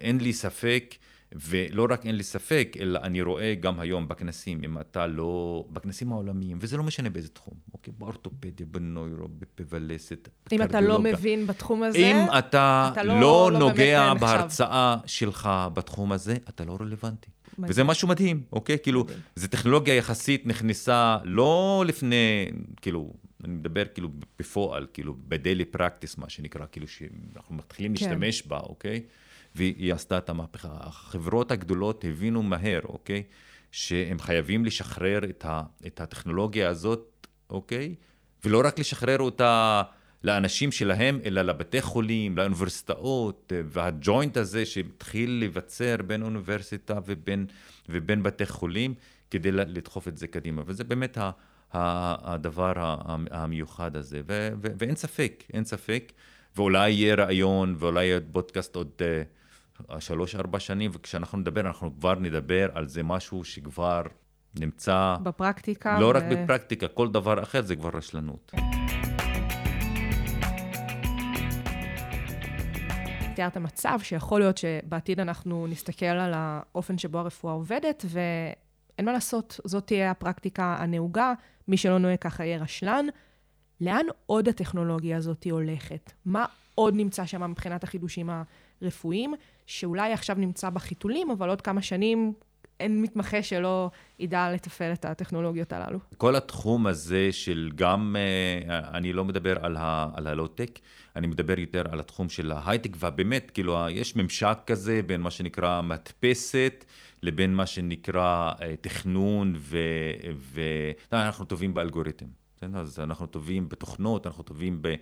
אין 0.00 0.20
לי 0.20 0.32
ספק 0.32 0.94
ולא 1.34 1.86
רק 1.90 2.06
אין 2.06 2.14
לי 2.14 2.22
ספק, 2.22 2.76
אלא 2.80 2.98
אני 3.02 3.22
רואה 3.22 3.54
גם 3.54 3.80
היום 3.80 4.08
בכנסים, 4.08 4.60
אם 4.64 4.80
אתה 4.80 5.06
לא, 5.06 5.64
בכנסים 5.70 6.12
העולמיים, 6.12 6.58
וזה 6.60 6.76
לא 6.76 6.82
משנה 6.82 7.10
באיזה 7.10 7.28
תחום, 7.28 7.54
אוקיי? 7.72 7.92
באורתופדיה, 7.98 8.66
בנוירו, 8.70 9.28
בפבלסת, 9.28 10.28
אם 10.52 10.62
אתה 10.62 10.80
לא 10.80 10.98
מבין 10.98 11.46
בתחום 11.46 11.82
הזה, 11.82 11.98
אם 11.98 12.16
אתה, 12.38 12.90
אתה 12.92 13.02
לא, 13.02 13.20
לא, 13.20 13.50
לא 13.52 13.58
נוגע 13.58 14.14
בהרצאה 14.14 14.96
שלך 15.06 15.50
בתחום 15.74 16.12
הזה, 16.12 16.36
אתה 16.48 16.64
לא 16.64 16.76
רלוונטי. 16.80 17.30
מדהים. 17.58 17.70
וזה 17.70 17.84
משהו 17.84 18.08
מדהים, 18.08 18.42
אוקיי? 18.52 18.78
כאילו, 18.82 19.06
זו 19.36 19.48
טכנולוגיה 19.48 19.94
יחסית 19.94 20.46
נכנסה 20.46 21.18
לא 21.24 21.84
לפני, 21.86 22.50
כאילו, 22.80 23.12
אני 23.44 23.52
מדבר 23.52 23.84
כאילו 23.94 24.08
בפועל, 24.38 24.86
כאילו, 24.92 25.14
בדיילי 25.28 25.64
פרקטיס, 25.64 26.18
מה 26.18 26.28
שנקרא, 26.28 26.66
כאילו, 26.72 26.86
שאנחנו 26.88 27.54
מתחילים 27.54 27.94
כן. 27.96 28.04
להשתמש 28.04 28.46
בה, 28.46 28.58
אוקיי? 28.58 29.02
והיא 29.56 29.94
עשתה 29.94 30.18
את 30.18 30.30
המהפכה. 30.30 30.68
החברות 30.80 31.50
הגדולות 31.50 32.04
הבינו 32.04 32.42
מהר, 32.42 32.80
אוקיי? 32.84 33.22
שהם 33.72 34.18
חייבים 34.18 34.64
לשחרר 34.64 35.24
את, 35.24 35.44
ה, 35.44 35.62
את 35.86 36.00
הטכנולוגיה 36.00 36.68
הזאת, 36.68 37.26
אוקיי? 37.50 37.94
ולא 38.44 38.62
רק 38.64 38.78
לשחרר 38.78 39.18
אותה 39.18 39.82
לאנשים 40.24 40.72
שלהם, 40.72 41.20
אלא 41.24 41.42
לבתי 41.42 41.82
חולים, 41.82 42.36
לאוניברסיטאות, 42.38 43.52
והג'וינט 43.64 44.36
הזה 44.36 44.66
שהתחיל 44.66 45.30
להיווצר 45.38 45.96
בין 46.06 46.22
אוניברסיטה 46.22 46.98
ובין, 47.06 47.46
ובין 47.88 48.22
בתי 48.22 48.46
חולים, 48.46 48.94
כדי 49.30 49.52
לדחוף 49.52 50.08
את 50.08 50.16
זה 50.16 50.26
קדימה. 50.26 50.62
וזה 50.66 50.84
באמת 50.84 51.18
ה, 51.18 51.30
ה, 51.72 52.32
הדבר 52.34 52.72
המיוחד 53.30 53.96
הזה. 53.96 54.20
ו, 54.28 54.48
ו, 54.62 54.68
ואין 54.78 54.96
ספק, 54.96 55.44
אין 55.52 55.64
ספק. 55.64 56.12
ואולי 56.56 56.90
יהיה 56.90 57.14
רעיון, 57.14 57.74
ואולי 57.78 58.04
יהיה 58.04 58.20
פודקאסט 58.32 58.76
עוד... 58.76 59.02
Uh, 59.80 60.00
שלוש-ארבע 60.00 60.60
שנים, 60.60 60.90
וכשאנחנו 60.94 61.38
נדבר, 61.38 61.60
אנחנו 61.60 61.90
כבר 61.98 62.14
נדבר 62.14 62.68
על 62.74 62.88
זה 62.88 63.02
משהו 63.02 63.44
שכבר 63.44 64.02
נמצא... 64.60 65.16
בפרקטיקה. 65.22 66.00
לא 66.00 66.06
ו... 66.06 66.10
רק 66.10 66.22
בפרקטיקה, 66.30 66.88
כל 66.88 67.08
דבר 67.08 67.42
אחר 67.42 67.62
זה 67.62 67.76
כבר 67.76 67.90
רשלנות. 67.94 68.52
תיארת 73.34 73.56
מצב 73.56 73.98
שיכול 74.02 74.40
להיות 74.40 74.58
שבעתיד 74.58 75.20
אנחנו 75.20 75.66
נסתכל 75.66 76.06
על 76.06 76.32
האופן 76.34 76.98
שבו 76.98 77.18
הרפואה 77.18 77.52
עובדת, 77.52 78.04
ואין 78.08 79.06
מה 79.06 79.12
לעשות, 79.12 79.60
זאת 79.64 79.86
תהיה 79.86 80.10
הפרקטיקה 80.10 80.76
הנהוגה, 80.78 81.32
מי 81.68 81.76
שלא 81.76 81.98
נוהג 81.98 82.18
ככה 82.18 82.44
יהיה 82.44 82.58
רשלן. 82.58 83.06
לאן 83.80 84.06
עוד 84.26 84.48
הטכנולוגיה 84.48 85.16
הזאת 85.16 85.46
הולכת? 85.50 86.12
מה 86.24 86.44
עוד 86.76 86.94
נמצא 86.94 87.26
שם 87.26 87.50
מבחינת 87.50 87.84
החידושים 87.84 88.30
הרפואיים, 88.82 89.34
שאולי 89.66 90.12
עכשיו 90.12 90.36
נמצא 90.38 90.70
בחיתולים, 90.70 91.30
אבל 91.30 91.48
עוד 91.48 91.60
כמה 91.60 91.82
שנים 91.82 92.32
אין 92.80 93.02
מתמחה 93.02 93.42
שלא 93.42 93.90
ידע 94.18 94.52
לתפעל 94.52 94.92
את 94.92 95.04
הטכנולוגיות 95.04 95.72
הללו. 95.72 95.98
כל 96.16 96.36
התחום 96.36 96.86
הזה 96.86 97.28
של 97.32 97.70
גם, 97.74 98.16
אה, 98.18 98.78
אני 98.78 99.12
לא 99.12 99.24
מדבר 99.24 99.64
על, 99.64 99.76
על 100.14 100.26
הלואו-טק, 100.26 100.78
אני 101.16 101.26
מדבר 101.26 101.58
יותר 101.58 101.82
על 101.90 102.00
התחום 102.00 102.28
של 102.28 102.52
ההייטק, 102.52 102.96
ובאמת, 103.00 103.50
כאילו, 103.50 103.86
יש 103.90 104.16
ממשק 104.16 104.58
כזה 104.66 105.00
בין 105.06 105.20
מה 105.20 105.30
שנקרא 105.30 105.80
מדפסת, 105.82 106.84
לבין 107.22 107.54
מה 107.54 107.66
שנקרא 107.66 108.52
אה, 108.62 108.74
תכנון, 108.80 109.54
ו... 109.58 109.78
ו... 110.36 110.60
אנחנו 111.12 111.44
טובים 111.44 111.74
באלגוריתם. 111.74 112.26
אז 112.74 113.00
אנחנו 113.00 113.26
טובים 113.26 113.68
בתוכנות, 113.68 114.26
אנחנו 114.26 114.42
טובים 114.42 114.78
ב... 114.82 114.94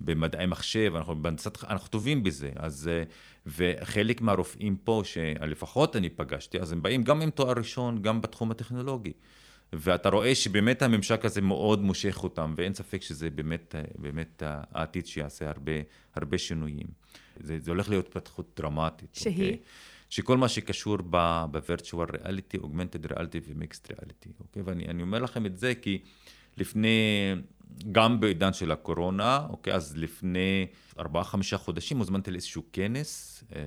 במדעי 0.00 0.46
מחשב, 0.46 0.92
אנחנו, 0.96 1.22
בנצת, 1.22 1.64
אנחנו 1.64 1.88
טובים 1.88 2.22
בזה. 2.22 2.50
אז, 2.56 2.88
אה, 2.88 3.02
וחלק 3.46 4.20
מהרופאים 4.20 4.76
פה, 4.76 5.02
שלפחות 5.04 5.96
אני 5.96 6.10
פגשתי, 6.10 6.60
אז 6.60 6.72
הם 6.72 6.82
באים 6.82 7.02
גם 7.02 7.20
עם 7.22 7.30
תואר 7.30 7.52
ראשון, 7.56 8.02
גם 8.02 8.20
בתחום 8.20 8.50
הטכנולוגי. 8.50 9.12
ואתה 9.72 10.08
רואה 10.08 10.34
שבאמת 10.34 10.82
הממשק 10.82 11.24
הזה 11.24 11.40
מאוד 11.40 11.82
מושך 11.82 12.20
אותם, 12.22 12.54
ואין 12.56 12.74
ספק 12.74 13.02
שזה 13.02 13.30
באמת, 13.30 13.74
אה, 13.74 13.82
באמת 13.98 14.42
העתיד 14.46 15.06
שיעשה 15.06 15.48
הרבה, 15.48 15.72
הרבה 16.14 16.38
שינויים. 16.38 16.86
זה, 17.40 17.58
זה 17.58 17.70
הולך 17.70 17.88
להיות 17.88 18.06
התפתחות 18.06 18.52
דרמטית. 18.56 19.14
שהיא? 19.14 19.34
Okay? 19.34 19.40
אוקיי? 19.40 19.58
שכל 20.10 20.36
מה 20.36 20.48
שקשור 20.48 20.96
ב-virtual 21.10 22.12
reality, 22.12 22.62
augmented 22.62 23.10
reality 23.10 23.40
ו-mixed 23.48 23.92
reality, 23.92 24.30
אוקיי? 24.40 24.62
ואני 24.62 25.02
אומר 25.02 25.18
לכם 25.18 25.46
את 25.46 25.56
זה 25.56 25.74
כי 25.74 25.98
לפני, 26.56 27.32
גם 27.92 28.20
בעידן 28.20 28.52
של 28.52 28.72
הקורונה, 28.72 29.46
אוקיי? 29.50 29.74
אז 29.74 29.96
לפני 29.96 30.66
ארבעה-חמישה 30.98 31.58
חודשים 31.58 31.98
הוזמנתי 31.98 32.30
לאיזשהו 32.30 32.62
כנס. 32.72 33.44
אה, 33.56 33.62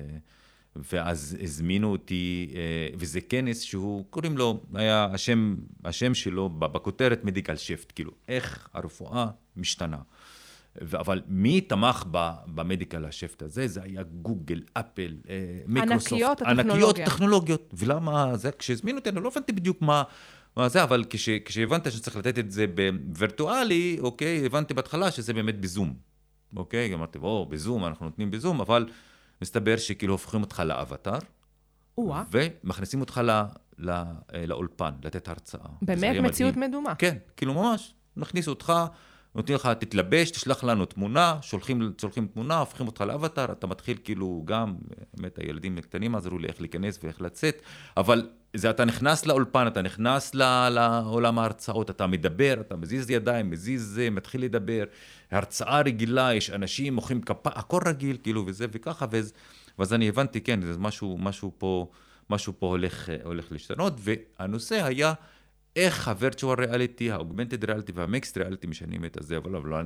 ואז 0.76 1.36
הזמינו 1.42 1.92
אותי, 1.92 2.50
אה, 2.54 2.88
וזה 2.96 3.20
כנס 3.20 3.60
שהוא, 3.60 4.04
קוראים 4.10 4.38
לו, 4.38 4.60
היה 4.74 5.08
השם, 5.12 5.56
השם 5.84 6.14
שלו 6.14 6.48
בכותרת 6.48 7.24
medical 7.24 7.56
shift, 7.56 7.92
כאילו, 7.94 8.12
איך 8.28 8.68
הרפואה 8.74 9.26
משתנה. 9.56 9.98
אבל 10.80 11.22
מי 11.26 11.60
תמך 11.60 12.04
ב 12.46 12.53
medical 12.53 13.04
ה 13.04 13.10
shift 13.10 13.42
הזה? 13.42 13.68
זה 13.68 13.82
היה 13.82 14.02
גוגל, 14.02 14.62
אפל, 14.72 15.16
אה, 15.28 15.34
מיקרוסופט. 15.66 16.12
ענקיות 16.12 16.40
הטכנולוגיה. 16.42 16.74
ענקיות 16.74 16.96
טכנולוגיות. 16.96 17.74
ולמה 17.78 18.36
זה? 18.36 18.50
כשהזמינו 18.52 18.98
אותי, 18.98 19.10
אני 19.10 19.20
לא 19.22 19.28
הבנתי 19.28 19.52
בדיוק 19.52 19.82
מה... 19.82 20.02
מה 20.56 20.68
זה, 20.68 20.82
אבל 20.82 21.04
כש, 21.10 21.28
כשהבנתי 21.28 21.90
שצריך 21.90 22.16
לתת 22.16 22.38
את 22.38 22.50
זה 22.50 22.66
בווירטואלי, 22.66 23.96
אוקיי, 24.00 24.46
הבנתי 24.46 24.74
בהתחלה 24.74 25.10
שזה 25.10 25.32
באמת 25.32 25.60
בזום. 25.60 25.94
אוקיי, 26.56 26.94
אמרתי, 26.94 27.18
או, 27.18 27.46
בזום, 27.46 27.84
אנחנו 27.84 28.06
נותנים 28.06 28.30
בזום, 28.30 28.60
אבל 28.60 28.88
מסתבר 29.42 29.76
שכאילו 29.76 30.14
הופכים 30.14 30.40
אותך 30.40 30.62
לאבטאר, 30.66 31.18
ומכניסים 32.30 33.00
אותך 33.00 33.20
ל, 33.24 33.30
ל, 33.78 33.90
אה, 33.90 34.46
לאולפן, 34.46 34.92
לתת 35.04 35.28
הרצאה. 35.28 35.60
באמת 35.82 36.16
מציאות 36.16 36.56
מדהים. 36.56 36.70
מדומה. 36.70 36.94
כן, 36.94 37.16
כאילו 37.36 37.54
ממש, 37.54 37.94
מכניסו 38.16 38.50
אותך, 38.50 38.72
נותנים 39.34 39.56
לך, 39.56 39.66
תתלבש, 39.78 40.30
תשלח 40.30 40.64
לנו 40.64 40.84
תמונה, 40.84 41.38
שולחים, 41.42 41.92
שולחים 42.00 42.26
תמונה, 42.26 42.58
הופכים 42.58 42.86
אותך 42.86 43.00
לאבטאר, 43.00 43.52
אתה 43.52 43.66
מתחיל 43.66 43.96
כאילו 44.04 44.42
גם, 44.44 44.74
באמת 45.14 45.38
הילדים 45.38 45.78
הקטנים 45.78 46.14
עזרו 46.14 46.38
לי 46.38 46.48
איך 46.48 46.60
להיכנס 46.60 46.98
ואיך 47.02 47.20
לצאת, 47.20 47.62
אבל 47.96 48.28
זה 48.54 48.70
אתה 48.70 48.84
נכנס 48.84 49.26
לאולפן, 49.26 49.66
אתה 49.66 49.82
נכנס 49.82 50.34
לעולם 50.34 51.38
ההרצאות, 51.38 51.90
אתה 51.90 52.06
מדבר, 52.06 52.54
אתה 52.60 52.76
מזיז 52.76 53.10
ידיים, 53.10 53.50
מזיז 53.50 53.82
זה, 53.94 54.10
מתחיל 54.10 54.44
לדבר, 54.44 54.84
הרצאה 55.30 55.80
רגילה, 55.80 56.34
יש 56.34 56.50
אנשים 56.50 56.94
מוחאים 56.94 57.20
כפה, 57.22 57.50
הכל 57.54 57.80
רגיל, 57.86 58.16
כאילו, 58.22 58.44
וזה 58.46 58.66
וככה, 58.72 59.06
ואז, 59.10 59.32
ואז 59.78 59.92
אני 59.92 60.08
הבנתי, 60.08 60.40
כן, 60.40 60.60
זה 60.62 60.78
משהו, 60.78 61.18
משהו 61.20 61.52
פה, 61.58 61.90
משהו 62.30 62.52
פה 62.58 62.66
הולך, 62.66 63.08
הולך 63.24 63.52
להשתנות, 63.52 63.92
והנושא 63.98 64.84
היה 64.84 65.12
איך 65.76 66.08
ה-virtual 66.08 66.58
reality, 66.58 67.12
ה-augmented 67.12 67.64
reality 67.66 67.92
וה-mixed 67.94 68.36
reality 68.36 68.66
משנים 68.66 69.04
את 69.04 69.16
הזה, 69.16 69.36
אבל 69.36 69.50
לא 69.50 69.78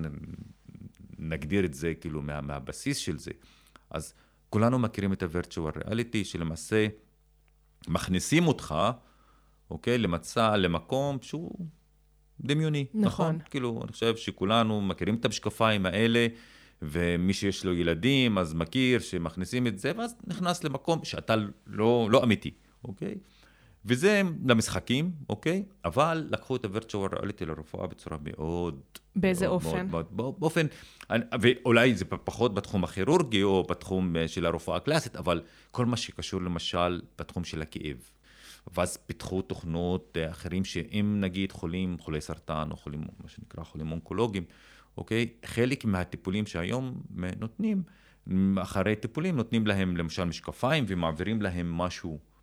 נגדיר 1.18 1.64
את 1.64 1.74
זה 1.74 1.94
כאילו 1.94 2.22
מה, 2.22 2.40
מהבסיס 2.40 2.96
של 2.96 3.18
זה. 3.18 3.30
אז 3.90 4.14
כולנו 4.50 4.78
מכירים 4.78 5.12
את 5.12 5.22
ה-virtual 5.22 5.76
reality, 5.76 6.24
שלמעשה 6.24 6.86
מכניסים 7.88 8.46
אותך, 8.46 8.74
אוקיי, 9.70 9.98
למצע, 9.98 10.56
למקום 10.56 11.18
שהוא 11.22 11.66
דמיוני. 12.40 12.86
נכון. 12.94 13.06
נכון? 13.06 13.38
כאילו, 13.50 13.80
אני 13.84 13.92
חושב 13.92 14.16
שכולנו 14.16 14.80
מכירים 14.80 15.14
את 15.14 15.24
המשקפיים 15.24 15.86
האלה, 15.86 16.26
ומי 16.82 17.32
שיש 17.32 17.64
לו 17.64 17.74
ילדים, 17.74 18.38
אז 18.38 18.54
מכיר 18.54 19.00
שמכניסים 19.00 19.66
את 19.66 19.78
זה, 19.78 19.92
ואז 19.96 20.14
נכנס 20.26 20.64
למקום 20.64 21.04
שאתה 21.04 21.34
לא, 21.66 22.08
לא 22.10 22.24
אמיתי, 22.24 22.50
אוקיי? 22.84 23.14
וזה 23.86 24.22
למשחקים, 24.46 25.10
אוקיי? 25.28 25.64
אבל 25.84 26.28
לקחו 26.30 26.56
את 26.56 26.64
ה-virtual 26.64 27.12
reality 27.12 27.44
לרפואה 27.46 27.86
בצורה 27.86 28.16
מאוד... 28.22 28.80
באיזה 29.16 29.46
מאוד, 29.46 29.54
אופן? 29.54 29.86
מאוד, 29.90 30.06
מאוד, 30.12 30.34
באופן, 30.38 30.66
ואולי 31.40 31.94
זה 31.94 32.04
פחות 32.04 32.54
בתחום 32.54 32.84
הכירורגי 32.84 33.42
או 33.42 33.64
בתחום 33.70 34.16
אה, 34.16 34.28
של 34.28 34.46
הרפואה 34.46 34.76
הקלאסית, 34.76 35.16
אבל 35.16 35.42
כל 35.70 35.86
מה 35.86 35.96
שקשור 35.96 36.42
למשל 36.42 37.00
בתחום 37.18 37.44
של 37.44 37.62
הכאב. 37.62 37.96
ואז 38.76 38.96
פיתחו 38.96 39.42
תוכנות 39.42 40.16
אה, 40.20 40.30
אחרים 40.30 40.64
שאם 40.64 41.16
נגיד 41.20 41.52
חולים, 41.52 41.96
חולי 41.98 42.20
סרטן 42.20 42.68
או 42.70 42.76
חולים, 42.76 43.00
מה 43.22 43.28
שנקרא 43.28 43.64
חולים 43.64 43.92
אונקולוגיים, 43.92 44.44
אוקיי? 44.96 45.28
חלק 45.44 45.84
מהטיפולים 45.84 46.46
שהיום 46.46 47.02
נותנים, 47.40 47.82
אחרי 48.62 48.96
טיפולים 48.96 49.36
נותנים 49.36 49.66
להם 49.66 49.96
למשל 49.96 50.24
משקפיים 50.24 50.84
ומעבירים 50.88 51.42
להם 51.42 51.72
משהו 51.72 52.12
אה, 52.12 52.18
אה, 52.18 52.35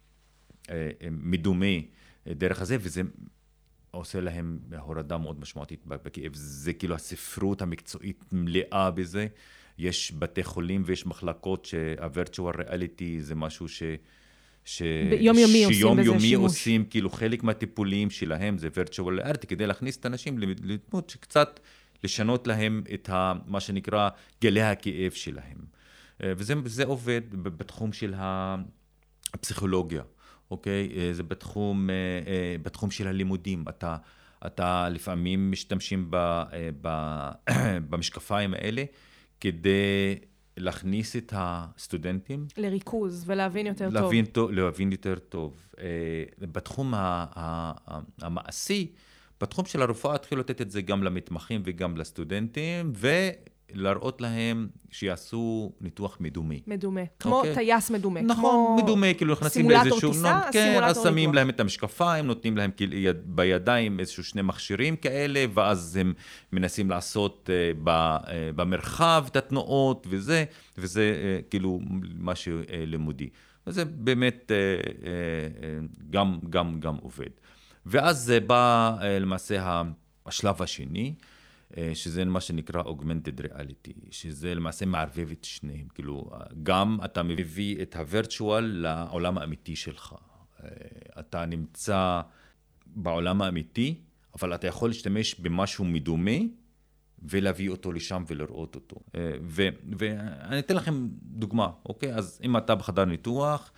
מדומה 1.11 1.75
דרך 2.27 2.61
הזה, 2.61 2.77
וזה 2.79 3.01
עושה 3.91 4.21
להם 4.21 4.59
הורדה 4.79 5.17
מאוד 5.17 5.39
משמעותית 5.39 5.85
בכאב. 5.85 6.31
זה 6.33 6.73
כאילו 6.73 6.95
הספרות 6.95 7.61
המקצועית 7.61 8.23
מלאה 8.31 8.91
בזה. 8.91 9.27
יש 9.77 10.13
בתי 10.19 10.43
חולים 10.43 10.83
ויש 10.85 11.05
מחלקות 11.05 11.65
שה-virtual 11.65 12.55
reality 12.57 13.03
זה 13.19 13.35
משהו 13.35 13.69
ש... 13.69 13.83
ש... 14.65 14.81
יומיומי 15.19 15.63
עושים 15.63 15.67
בזה 15.67 15.79
שימוש. 15.79 16.05
שיומיומי 16.05 16.33
עושים, 16.33 16.85
כאילו 16.85 17.09
חלק 17.09 17.43
מהטיפולים 17.43 18.09
שלהם 18.09 18.57
זה 18.57 18.67
virtual 18.67 19.21
reality, 19.21 19.45
כדי 19.45 19.67
להכניס 19.67 19.97
את 19.97 20.05
האנשים 20.05 20.39
לדמות 20.39 21.09
שקצת 21.09 21.59
לשנות 22.03 22.47
להם 22.47 22.83
את 22.93 23.09
ה, 23.09 23.33
מה 23.47 23.59
שנקרא 23.59 24.09
גלי 24.41 24.61
הכאב 24.61 25.11
שלהם. 25.11 25.57
אה, 26.23 26.33
וזה 26.37 26.85
עובד 26.85 27.21
בתחום 27.31 27.93
של 27.93 28.13
הפסיכולוגיה. 29.33 30.03
אוקיי? 30.53 30.89
אה, 30.95 31.13
זה 31.13 31.23
בתחום, 31.23 31.89
אה, 31.89 31.95
אה, 32.27 32.55
בתחום 32.61 32.91
של 32.91 33.07
הלימודים. 33.07 33.65
אתה, 33.69 33.97
אתה 34.45 34.89
לפעמים 34.89 35.51
משתמשים 35.51 36.07
ב, 36.09 36.43
ב, 36.81 37.19
במשקפיים 37.89 38.53
האלה 38.53 38.83
כדי 39.39 40.15
להכניס 40.57 41.15
את 41.15 41.33
הסטודנטים. 41.35 42.47
לריכוז 42.57 43.23
ולהבין 43.27 43.67
יותר 43.67 43.89
להבין 43.89 44.25
טוב. 44.25 44.51
להבין 44.51 44.91
יותר 44.91 45.15
טוב. 45.29 45.67
בתחום 46.39 46.93
המעשי, 48.21 48.91
בתחום 49.41 49.65
של 49.65 49.81
הרפואה 49.81 50.15
התחילו 50.15 50.41
לתת 50.41 50.61
את 50.61 50.71
זה 50.71 50.81
גם 50.81 51.03
למתמחים 51.03 51.61
וגם 51.65 51.97
לסטודנטים, 51.97 52.91
ו... 52.95 53.29
להראות 53.73 54.21
להם 54.21 54.67
שיעשו 54.91 55.71
ניתוח 55.81 56.17
מדומה. 56.19 56.55
מדומה, 56.67 57.01
כמו 57.19 57.31
okay. 57.31 57.35
אוקיי? 57.35 57.53
טייס 57.55 57.91
מדומה. 57.91 58.21
נכון, 58.21 58.65
כמו 58.75 58.77
מדומה, 58.83 59.13
כאילו 59.13 59.33
נכנסים 59.33 59.69
לאיזשהו... 59.69 60.13
סימולטור 60.13 60.41
טיסה, 60.41 60.51
כן, 60.51 60.65
סימולטור 60.67 60.89
אז 60.89 61.03
שמים 61.03 61.33
להם 61.33 61.49
את 61.49 61.59
המשקפיים, 61.59 62.25
נותנים 62.25 62.57
להם 62.57 62.71
כאילו 62.77 63.11
בידיים 63.25 63.99
איזשהו 63.99 64.23
שני 64.23 64.41
מכשירים 64.41 64.95
כאלה, 64.95 65.45
ואז 65.53 65.97
הם 66.01 66.13
מנסים 66.53 66.89
לעשות 66.89 67.49
uh, 67.49 67.77
ב, 67.83 67.89
uh, 67.89 68.29
במרחב 68.55 69.25
את 69.31 69.35
התנועות 69.35 70.07
וזה, 70.09 70.45
וזה 70.77 71.13
uh, 71.13 71.49
כאילו 71.49 71.79
משהו 72.19 72.59
לימודי. 72.71 73.29
וזה 73.67 73.85
באמת 73.85 74.51
גם, 76.09 76.39
גם, 76.49 76.79
גם 76.79 76.95
עובד. 76.95 77.29
ואז 77.85 78.33
uh, 78.37 78.47
בא 78.47 78.95
למעשה 79.19 79.81
השלב 80.25 80.61
השני. 80.61 81.13
אה, 81.77 81.91
שזה 81.93 82.25
מה 82.25 82.41
שנקרא 82.41 82.83
Augmented 82.83 83.41
Reality, 83.41 84.07
שזה 84.11 84.55
למעשה 84.55 84.85
מערבב 84.85 85.31
את 85.31 85.43
שניהם. 85.43 85.87
כאילו, 85.93 86.31
גם 86.63 86.97
אתה 87.05 87.23
מביא 87.23 87.81
את 87.81 87.95
הווירטואל 87.95 88.65
לעולם 88.65 89.37
האמיתי 89.37 89.75
שלך. 89.75 90.15
אה, 90.63 90.69
אתה 91.19 91.45
נמצא 91.45 92.21
בעולם 92.85 93.41
האמיתי, 93.41 93.95
אבל 94.35 94.55
אתה 94.55 94.67
יכול 94.67 94.89
להשתמש 94.89 95.35
במשהו 95.35 95.85
מדומה 95.85 96.37
ולהביא 97.21 97.69
אותו 97.69 97.91
לשם 97.91 98.23
ולראות 98.27 98.75
אותו. 98.75 98.95
אה, 99.15 99.31
ואני 99.97 100.59
אתן 100.59 100.75
לכם 100.75 101.07
דוגמה, 101.21 101.69
אוקיי? 101.85 102.13
אז 102.13 102.41
אם 102.43 102.57
אתה 102.57 102.75
בחדר 102.75 103.05
ניתוח, 103.05 103.71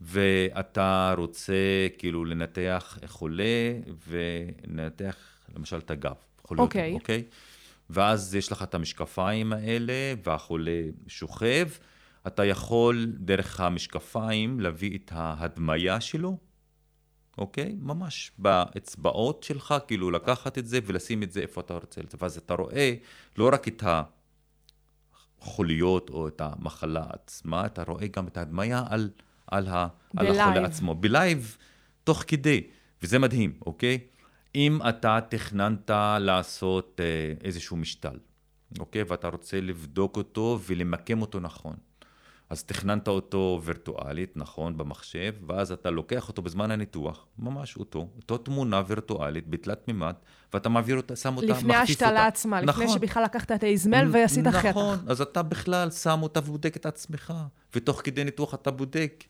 ואתה 0.00 1.14
רוצה 1.18 1.86
כאילו 1.98 2.24
לנתח 2.24 2.98
חולה 3.06 3.72
ולנתח 4.08 5.16
למשל 5.56 5.78
את 5.78 5.90
הגב. 5.90 6.16
יכול 6.44 6.56
להיות, 6.56 6.68
אוקיי. 6.68 6.92
אוקיי? 6.92 7.24
ואז 7.90 8.34
יש 8.34 8.52
לך 8.52 8.62
את 8.62 8.74
המשקפיים 8.74 9.52
האלה, 9.52 10.14
והחולה 10.24 10.80
שוכב. 11.06 11.68
אתה 12.26 12.44
יכול 12.44 13.12
דרך 13.18 13.60
המשקפיים 13.60 14.60
להביא 14.60 14.98
את 14.98 15.10
ההדמיה 15.14 16.00
שלו, 16.00 16.38
אוקיי? 17.38 17.76
ממש 17.80 18.32
באצבעות 18.38 19.42
שלך, 19.42 19.74
כאילו 19.86 20.10
לקחת 20.10 20.58
את 20.58 20.66
זה 20.66 20.78
ולשים 20.86 21.22
את 21.22 21.32
זה 21.32 21.40
איפה 21.40 21.60
אתה 21.60 21.74
רוצה. 21.74 22.00
ואז 22.20 22.36
אתה 22.36 22.54
רואה 22.54 22.94
לא 23.36 23.50
רק 23.52 23.68
את 23.68 23.84
החוליות 25.40 26.10
או 26.10 26.28
את 26.28 26.40
המחלה 26.40 27.04
עצמה, 27.08 27.66
אתה 27.66 27.82
רואה 27.82 28.06
גם 28.06 28.26
את 28.26 28.36
ההדמיה 28.36 28.84
על, 28.88 29.10
על, 29.46 29.68
ה, 29.68 29.88
על 30.16 30.26
החולה 30.26 30.66
עצמו. 30.66 30.94
בלייב, 30.94 31.56
תוך 32.04 32.24
כדי, 32.26 32.66
וזה 33.02 33.18
מדהים, 33.18 33.58
אוקיי? 33.66 33.98
אם 34.54 34.78
אתה 34.88 35.18
תכננת 35.28 35.90
לעשות 36.20 37.00
אה, 37.00 37.32
איזשהו 37.44 37.76
משתל, 37.76 38.18
אוקיי? 38.78 39.02
ואתה 39.02 39.28
רוצה 39.28 39.60
לבדוק 39.60 40.16
אותו 40.16 40.58
ולמקם 40.66 41.20
אותו 41.20 41.40
נכון. 41.40 41.76
אז 42.50 42.64
תכננת 42.64 43.08
אותו 43.08 43.60
וירטואלית, 43.64 44.36
נכון, 44.36 44.76
במחשב, 44.76 45.32
ואז 45.46 45.72
אתה 45.72 45.90
לוקח 45.90 46.28
אותו 46.28 46.42
בזמן 46.42 46.70
הניתוח, 46.70 47.26
ממש 47.38 47.76
אותו, 47.76 48.08
אותו 48.16 48.38
תמונה 48.38 48.82
וירטואלית 48.86 49.48
בתלת 49.48 49.88
מימד, 49.88 50.14
ואתה 50.52 50.68
מעביר 50.68 50.96
אותה, 50.96 51.16
שם 51.16 51.36
אותה, 51.36 51.46
לפני 51.46 51.74
ההשתלה 51.74 52.26
עצמה, 52.26 52.60
נכון. 52.60 52.82
לפני 52.84 52.94
שבכלל 52.94 53.24
לקחת 53.24 53.52
את 53.52 53.62
האזמל 53.62 54.08
ועשית 54.12 54.46
נכון, 54.46 54.60
חטח. 54.60 54.68
נכון, 54.68 54.98
אז 55.06 55.20
אתה 55.20 55.42
בכלל 55.42 55.90
שם 55.90 56.18
אותה 56.22 56.40
ובודק 56.40 56.76
את 56.76 56.86
עצמך, 56.86 57.34
ותוך 57.74 58.00
כדי 58.04 58.24
ניתוח 58.24 58.54
אתה 58.54 58.70
בודק 58.70 59.24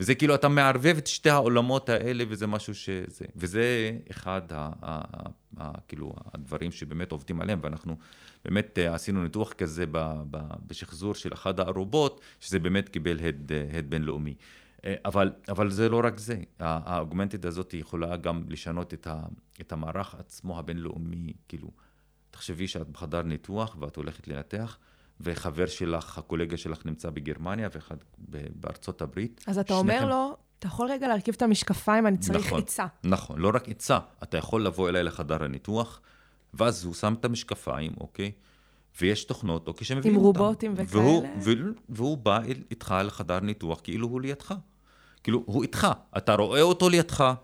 וזה 0.00 0.14
כאילו, 0.14 0.34
אתה 0.34 0.48
מערבב 0.48 0.96
את 0.98 1.06
שתי 1.06 1.30
העולמות 1.30 1.88
האלה, 1.88 2.24
וזה 2.28 2.46
משהו 2.46 2.74
שזה... 2.74 3.24
וזה 3.36 3.92
אחד, 4.10 4.42
ה, 4.52 4.70
ה, 4.82 5.00
ה, 5.60 5.80
כאילו, 5.88 6.14
הדברים 6.34 6.72
שבאמת 6.72 7.12
עובדים 7.12 7.40
עליהם, 7.40 7.58
ואנחנו 7.62 7.96
באמת 8.44 8.78
אה, 8.78 8.94
עשינו 8.94 9.22
ניתוח 9.22 9.52
כזה 9.52 9.84
ב, 9.86 10.22
ב, 10.30 10.38
בשחזור 10.66 11.14
של 11.14 11.32
אחד 11.32 11.60
הארובות, 11.60 12.20
שזה 12.40 12.58
באמת 12.58 12.88
קיבל 12.88 13.20
הד, 13.20 13.52
הד 13.72 13.90
בינלאומי. 13.90 14.34
אה, 14.84 14.94
אבל, 15.04 15.32
אבל 15.48 15.70
זה 15.70 15.88
לא 15.88 16.00
רק 16.04 16.18
זה, 16.18 16.36
האוגמנטד 16.60 17.46
הזאת 17.46 17.74
יכולה 17.74 18.16
גם 18.16 18.44
לשנות 18.48 18.94
את, 18.94 19.06
ה, 19.06 19.22
את 19.60 19.72
המערך 19.72 20.14
עצמו 20.14 20.58
הבינלאומי, 20.58 21.32
כאילו, 21.48 21.70
תחשבי 22.30 22.68
שאת 22.68 22.88
בחדר 22.88 23.22
ניתוח 23.22 23.76
ואת 23.80 23.96
הולכת 23.96 24.28
לנתח, 24.28 24.78
וחבר 25.20 25.66
שלך, 25.66 26.18
הקולגה 26.18 26.56
שלך 26.56 26.86
נמצא 26.86 27.10
בגרמניה 27.10 27.68
ואחד 27.74 27.96
בארצות 28.54 29.02
הברית. 29.02 29.44
אז 29.46 29.58
אתה 29.58 29.74
אומר 29.74 30.04
לו, 30.06 30.36
אתה 30.58 30.66
יכול 30.66 30.90
רגע 30.90 31.08
להרכיב 31.08 31.34
את 31.34 31.42
המשקפיים, 31.42 32.06
אני 32.06 32.18
צריך 32.18 32.46
נכון, 32.46 32.60
עצה. 32.60 32.86
נכון, 33.04 33.38
לא 33.38 33.50
רק 33.54 33.68
עצה, 33.68 33.98
אתה 34.22 34.38
יכול 34.38 34.66
לבוא 34.66 34.88
אליי 34.88 35.02
לחדר 35.02 35.44
הניתוח, 35.44 36.00
ואז 36.54 36.84
הוא 36.84 36.94
שם 36.94 37.14
את 37.20 37.24
המשקפיים, 37.24 37.92
אוקיי? 38.00 38.32
ויש 39.00 39.24
תוכנות, 39.24 39.68
אוקיי, 39.68 39.86
שמביאים 39.86 40.14
עם 40.14 40.24
אותם. 40.24 40.40
רובוטים 40.40 40.72
וכאלה? 40.76 41.02
והוא, 41.02 41.26
והוא, 41.42 41.56
והוא 41.88 42.18
בא 42.18 42.40
איתך 42.70 42.94
לחדר 43.04 43.40
ניתוח 43.40 43.80
כאילו 43.82 44.08
הוא 44.08 44.20
לידך. 44.20 44.54
כאילו, 45.22 45.42
הוא 45.46 45.62
איתך, 45.62 45.86
אתה 46.16 46.34
רואה 46.34 46.62
אותו 46.62 46.88
לידך, 46.88 47.34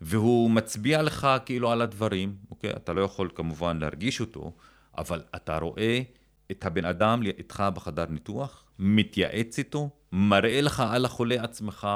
והוא 0.00 0.50
מצביע 0.50 1.02
לך 1.02 1.28
כאילו 1.44 1.70
על 1.70 1.80
הדברים, 1.80 2.36
אוקיי? 2.50 2.70
אתה 2.70 2.92
לא 2.92 3.00
יכול 3.00 3.30
כמובן 3.34 3.78
להרגיש 3.78 4.20
אותו, 4.20 4.52
אבל 4.98 5.22
אתה 5.36 5.58
רואה 5.58 6.02
את 6.50 6.66
הבן 6.66 6.84
אדם 6.84 7.22
איתך 7.22 7.64
בחדר 7.74 8.06
ניתוח, 8.08 8.64
מתייעץ 8.78 9.58
איתו, 9.58 9.90
מראה 10.12 10.60
לך 10.60 10.82
על 10.90 11.04
החולה 11.04 11.42
עצמך 11.42 11.88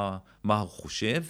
מה 0.44 0.60
הוא 0.60 0.68
חושב, 0.68 1.24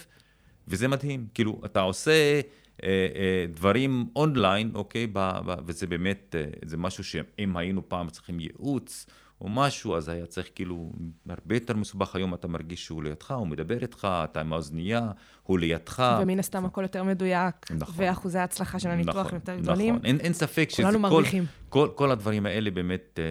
וזה 0.67 0.87
מדהים. 0.87 1.27
כאילו, 1.33 1.61
אתה 1.65 1.81
עושה 1.81 2.41
אה, 2.83 3.07
אה, 3.15 3.45
דברים 3.53 4.05
אונליין, 4.15 4.71
אוקיי? 4.75 5.07
ב, 5.07 5.19
ב, 5.19 5.55
וזה 5.65 5.87
באמת, 5.87 6.35
אה, 6.37 6.45
זה 6.65 6.77
משהו 6.77 7.03
שאם 7.03 7.57
היינו 7.57 7.89
פעם 7.89 8.09
צריכים 8.09 8.39
ייעוץ, 8.39 9.05
או 9.41 9.49
משהו, 9.49 9.95
אז 9.95 10.09
היה 10.09 10.25
צריך 10.25 10.49
כאילו, 10.55 10.91
הרבה 11.29 11.55
יותר 11.55 11.75
מסובך 11.75 12.15
היום, 12.15 12.33
אתה 12.33 12.47
מרגיש 12.47 12.85
שהוא 12.85 13.03
לידך, 13.03 13.31
הוא 13.31 13.47
מדבר 13.47 13.81
איתך, 13.81 14.07
אתה 14.23 14.41
עם 14.41 14.53
האוזנייה, 14.53 15.11
הוא 15.43 15.59
לידך. 15.59 16.17
ומן 16.21 16.39
הסתם 16.39 16.65
הכל 16.65 16.81
יותר 16.81 17.03
מדויק, 17.03 17.71
נכון. 17.71 17.95
ואחוזי 17.97 18.39
ההצלחה 18.39 18.79
של 18.79 18.89
הניתוח 18.89 19.25
נכון, 19.25 19.35
יותר 19.35 19.55
גדולים. 19.59 19.95
נכון, 19.95 20.05
אין, 20.05 20.19
אין 20.19 20.33
ספק 20.33 20.69
שזה 20.69 20.87
כל. 21.09 21.23
כל, 21.69 21.89
כל 21.95 22.11
הדברים 22.11 22.45
האלה 22.45 22.71
באמת 22.71 23.19
אה, 23.19 23.29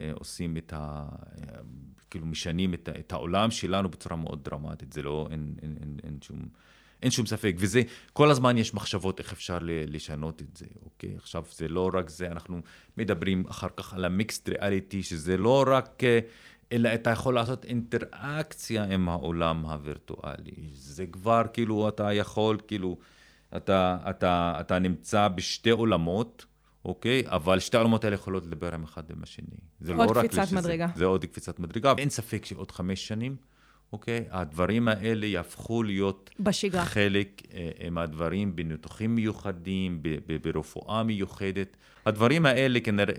אה, 0.00 0.12
עושים 0.14 0.56
את 0.56 0.72
ה... 0.76 1.06
אה, 1.42 1.58
כאילו 2.10 2.26
משנים 2.26 2.74
את, 2.74 2.88
את 2.98 3.12
העולם 3.12 3.50
שלנו 3.50 3.88
בצורה 3.88 4.16
מאוד 4.16 4.44
דרמטית, 4.44 4.92
זה 4.92 5.02
לא, 5.02 5.28
אין, 5.30 5.54
אין, 5.62 5.76
אין, 5.80 5.96
אין 6.04 6.18
שום... 6.22 6.38
אין 7.02 7.10
שום 7.10 7.26
ספק, 7.26 7.54
וזה, 7.58 7.82
כל 8.12 8.30
הזמן 8.30 8.58
יש 8.58 8.74
מחשבות 8.74 9.18
איך 9.18 9.32
אפשר 9.32 9.58
לשנות 9.62 10.42
את 10.42 10.56
זה, 10.56 10.66
אוקיי? 10.84 11.14
עכשיו, 11.16 11.44
זה 11.52 11.68
לא 11.68 11.90
רק 11.94 12.08
זה, 12.08 12.26
אנחנו 12.26 12.60
מדברים 12.96 13.44
אחר 13.48 13.68
כך 13.76 13.94
על 13.94 14.04
המיקסט 14.04 14.48
ריאליטי, 14.48 15.02
שזה 15.02 15.36
לא 15.36 15.64
רק, 15.66 16.04
אה, 16.04 16.18
אלא 16.72 16.94
אתה 16.94 17.10
יכול 17.10 17.34
לעשות 17.34 17.64
אינטראקציה 17.64 18.84
עם 18.84 19.08
העולם 19.08 19.66
הווירטואלי. 19.66 20.68
זה 20.72 21.06
כבר, 21.06 21.42
כאילו, 21.52 21.88
אתה 21.88 22.12
יכול, 22.12 22.58
כאילו, 22.66 22.98
אתה, 23.56 23.98
אתה, 24.10 24.56
אתה 24.60 24.78
נמצא 24.78 25.28
בשתי 25.28 25.70
עולמות, 25.70 26.46
אוקיי? 26.84 27.22
אבל 27.26 27.60
שתי 27.60 27.76
העולמות 27.76 28.04
האלה 28.04 28.14
יכולות 28.14 28.46
לדבר 28.46 28.74
עם 28.74 28.84
אחד 28.84 29.10
עם 29.10 29.22
השני. 29.22 29.56
זה 29.80 29.94
עוד 29.94 30.16
לא 30.16 30.20
רק 30.20 30.26
קפיצת 30.26 30.52
מדרגה. 30.52 30.88
זה 30.94 31.04
עוד 31.04 31.24
קפיצת 31.24 31.58
מדרגה. 31.58 31.94
אין 31.98 32.10
ספק 32.10 32.44
שעוד 32.44 32.70
חמש 32.70 33.08
שנים, 33.08 33.36
אוקיי? 33.92 34.24
הדברים 34.30 34.88
האלה 34.88 35.26
יהפכו 35.26 35.82
להיות 35.82 36.30
בשגרה. 36.40 36.84
חלק 36.84 37.42
אה, 37.54 37.90
מהדברים 37.90 38.56
בניתוחים 38.56 39.14
מיוחדים, 39.14 40.02
ב- 40.02 40.16
ב- 40.26 40.48
ברפואה 40.48 41.02
מיוחדת. 41.02 41.76
הדברים 42.06 42.46
האלה 42.46 42.80
כנראה 42.80 43.14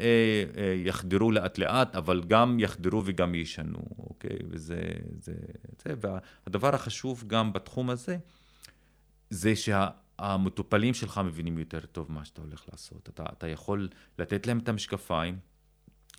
אה, 0.57 0.73
יחדרו 0.85 1.31
לאט 1.31 1.57
לאט, 1.57 1.95
אבל 1.95 2.23
גם 2.27 2.59
יחדרו 2.59 3.01
וגם 3.05 3.35
ישנו, 3.35 3.79
אוקיי? 3.99 4.37
וזה... 4.49 4.81
זה, 5.19 5.33
זה. 5.85 5.93
והדבר 6.01 6.75
החשוב 6.75 7.23
גם 7.27 7.53
בתחום 7.53 7.89
הזה, 7.89 8.17
זה 9.29 9.53
שהמטופלים 9.55 10.93
שלך 10.93 11.21
מבינים 11.25 11.57
יותר 11.57 11.79
טוב 11.79 12.11
מה 12.11 12.25
שאתה 12.25 12.41
הולך 12.41 12.65
לעשות. 12.71 13.09
אתה, 13.09 13.23
אתה 13.37 13.47
יכול 13.47 13.89
לתת 14.19 14.47
להם 14.47 14.59
את 14.59 14.69
המשקפיים, 14.69 15.37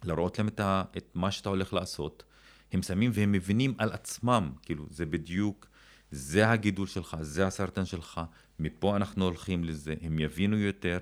להראות 0.04 0.38
להם 0.38 0.48
את, 0.48 0.60
ה, 0.60 0.82
את 0.96 1.10
מה 1.14 1.30
שאתה 1.30 1.48
הולך 1.48 1.72
לעשות. 1.72 2.24
הם 2.72 2.82
שמים 2.82 3.10
והם 3.14 3.32
מבינים 3.32 3.74
על 3.78 3.92
עצמם, 3.92 4.50
כאילו, 4.62 4.84
זה 4.90 5.06
בדיוק, 5.06 5.66
זה 6.10 6.50
הגידול 6.50 6.86
שלך, 6.86 7.16
זה 7.20 7.46
הסרטן 7.46 7.84
שלך, 7.84 8.20
מפה 8.58 8.96
אנחנו 8.96 9.24
הולכים 9.24 9.64
לזה, 9.64 9.94
הם 10.02 10.18
יבינו 10.18 10.58
יותר, 10.58 10.98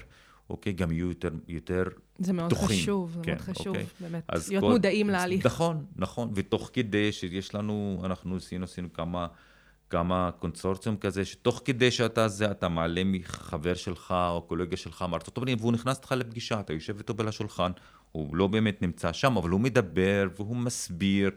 אוקיי? 0.51 0.73
גם 0.73 0.93
יהיו 0.93 1.09
יותר, 1.09 1.31
יותר 1.49 1.83
זה 2.19 2.33
מאוד 2.33 2.51
פתוחים. 2.53 2.79
חשוב, 2.83 3.13
זה 3.15 3.21
כן, 3.23 3.33
מאוד 3.33 3.41
חשוב, 3.43 3.67
אוקיי? 3.67 3.87
באמת, 4.01 4.25
להיות 4.49 4.65
כל- 4.65 4.71
מודעים 4.71 5.11
להליך. 5.11 5.47
נכון, 5.47 5.85
נכון, 5.97 6.31
ותוך 6.35 6.71
כדי 6.73 7.13
שיש 7.13 7.55
לנו, 7.55 8.03
אנחנו 8.05 8.37
עשינו, 8.37 8.65
עשינו 8.65 8.93
כמה, 8.93 9.27
כמה 9.91 10.31
קונסורציום 10.39 10.97
כזה, 10.97 11.25
שתוך 11.25 11.63
כדי 11.65 11.91
שאתה 11.91 12.29
זה, 12.29 12.51
אתה 12.51 12.69
מעלה 12.69 13.03
מחבר 13.05 13.75
שלך 13.75 14.15
או 14.31 14.43
קולגה 14.43 14.77
שלך 14.77 15.05
מארצות 15.11 15.37
הברית, 15.39 15.61
והוא 15.61 15.73
נכנס 15.73 15.97
איתך 15.97 16.13
לפגישה, 16.13 16.61
אתה 16.61 16.73
יושב 16.73 16.99
איתו 16.99 17.15
על 17.19 17.29
השולחן, 17.29 17.71
הוא 18.13 18.37
לא 18.37 18.47
באמת 18.47 18.83
נמצא 18.83 19.13
שם, 19.13 19.37
אבל 19.37 19.51
הוא 19.51 19.61
מדבר 19.61 20.29
והוא 20.37 20.57
מסביר, 20.57 21.31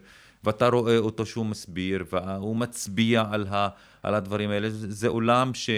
ואתה 0.44 0.68
רואה 0.68 0.98
אותו 0.98 1.26
שהוא 1.26 1.46
מסביר, 1.46 2.04
והוא 2.12 2.56
מצביע 2.56 3.24
על, 3.30 3.46
ה, 3.46 3.68
על 4.02 4.14
הדברים 4.14 4.50
האלה. 4.50 4.70
זה, 4.70 4.90
זה 4.90 5.08
עולם 5.08 5.54
ש... 5.54 5.70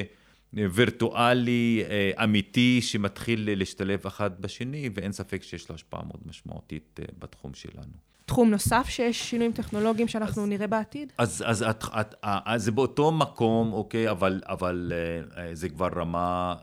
וירטואלי, 0.53 1.85
אה, 1.89 2.25
אמיתי, 2.25 2.83
שמתחיל 2.83 3.51
להשתלב 3.59 4.07
אחד 4.07 4.41
בשני, 4.41 4.91
ואין 4.95 5.13
ספק 5.13 5.43
שיש 5.43 5.69
לו 5.69 5.75
השפעה 5.75 6.05
מאוד 6.05 6.21
משמעותית 6.27 7.01
אה, 7.01 7.05
בתחום 7.19 7.55
שלנו. 7.55 7.93
תחום 8.25 8.51
נוסף 8.51 8.87
שיש 8.89 9.31
שינויים 9.31 9.53
טכנולוגיים 9.53 10.09
שאנחנו 10.09 10.47
נראה 10.47 10.67
בעתיד? 10.67 11.13
אז, 11.19 11.45
אז 11.47 11.63
את, 11.63 11.85
את, 12.01 12.15
אה, 12.25 12.55
זה 12.57 12.73
באותו 12.73 13.13
מקום, 13.13 13.73
אוקיי, 13.73 14.11
אבל, 14.11 14.41
אבל 14.45 14.93
אה, 15.37 15.55
זה 15.55 15.69
כבר 15.69 15.89
רמה 15.97 16.55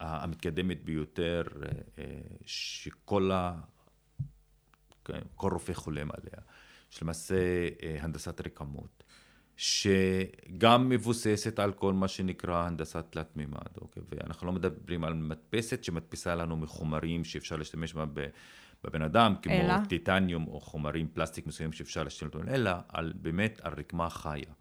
המתקדמת 0.00 0.84
ביותר, 0.84 1.42
שכל 2.46 3.30
ה... 3.34 3.54
כן, 5.04 5.20
כל 5.34 5.52
רופא 5.52 5.72
חולם 5.72 6.08
עליה, 6.10 6.47
שלמעשה 6.90 7.34
אה, 7.82 7.96
הנדסת 8.00 8.40
רקמות, 8.46 9.04
שגם 9.56 10.88
מבוססת 10.88 11.58
על 11.58 11.72
כל 11.72 11.92
מה 11.92 12.08
שנקרא 12.08 12.66
הנדסת 12.66 13.04
תלת 13.10 13.36
מימד, 13.36 13.76
אוקיי? 13.80 14.02
ואנחנו 14.10 14.46
לא 14.46 14.52
מדברים 14.52 15.04
על 15.04 15.14
מדפסת 15.14 15.84
שמדפיסה 15.84 16.34
לנו 16.34 16.56
מחומרים 16.56 17.24
שאפשר 17.24 17.56
להשתמש 17.56 17.94
בה 17.94 18.04
בבן 18.84 19.02
אדם, 19.02 19.34
כמו 19.42 19.52
אלא? 19.52 19.74
טיטניום 19.88 20.46
או 20.48 20.60
חומרים 20.60 21.08
פלסטיק 21.12 21.46
מסוימים 21.46 21.72
שאפשר 21.72 22.04
להשתמש 22.04 22.30
בהם, 22.34 22.48
אלא 22.48 22.70
על, 22.88 23.12
באמת 23.16 23.60
על 23.62 23.72
רקמה 23.76 24.10
חיה. 24.10 24.52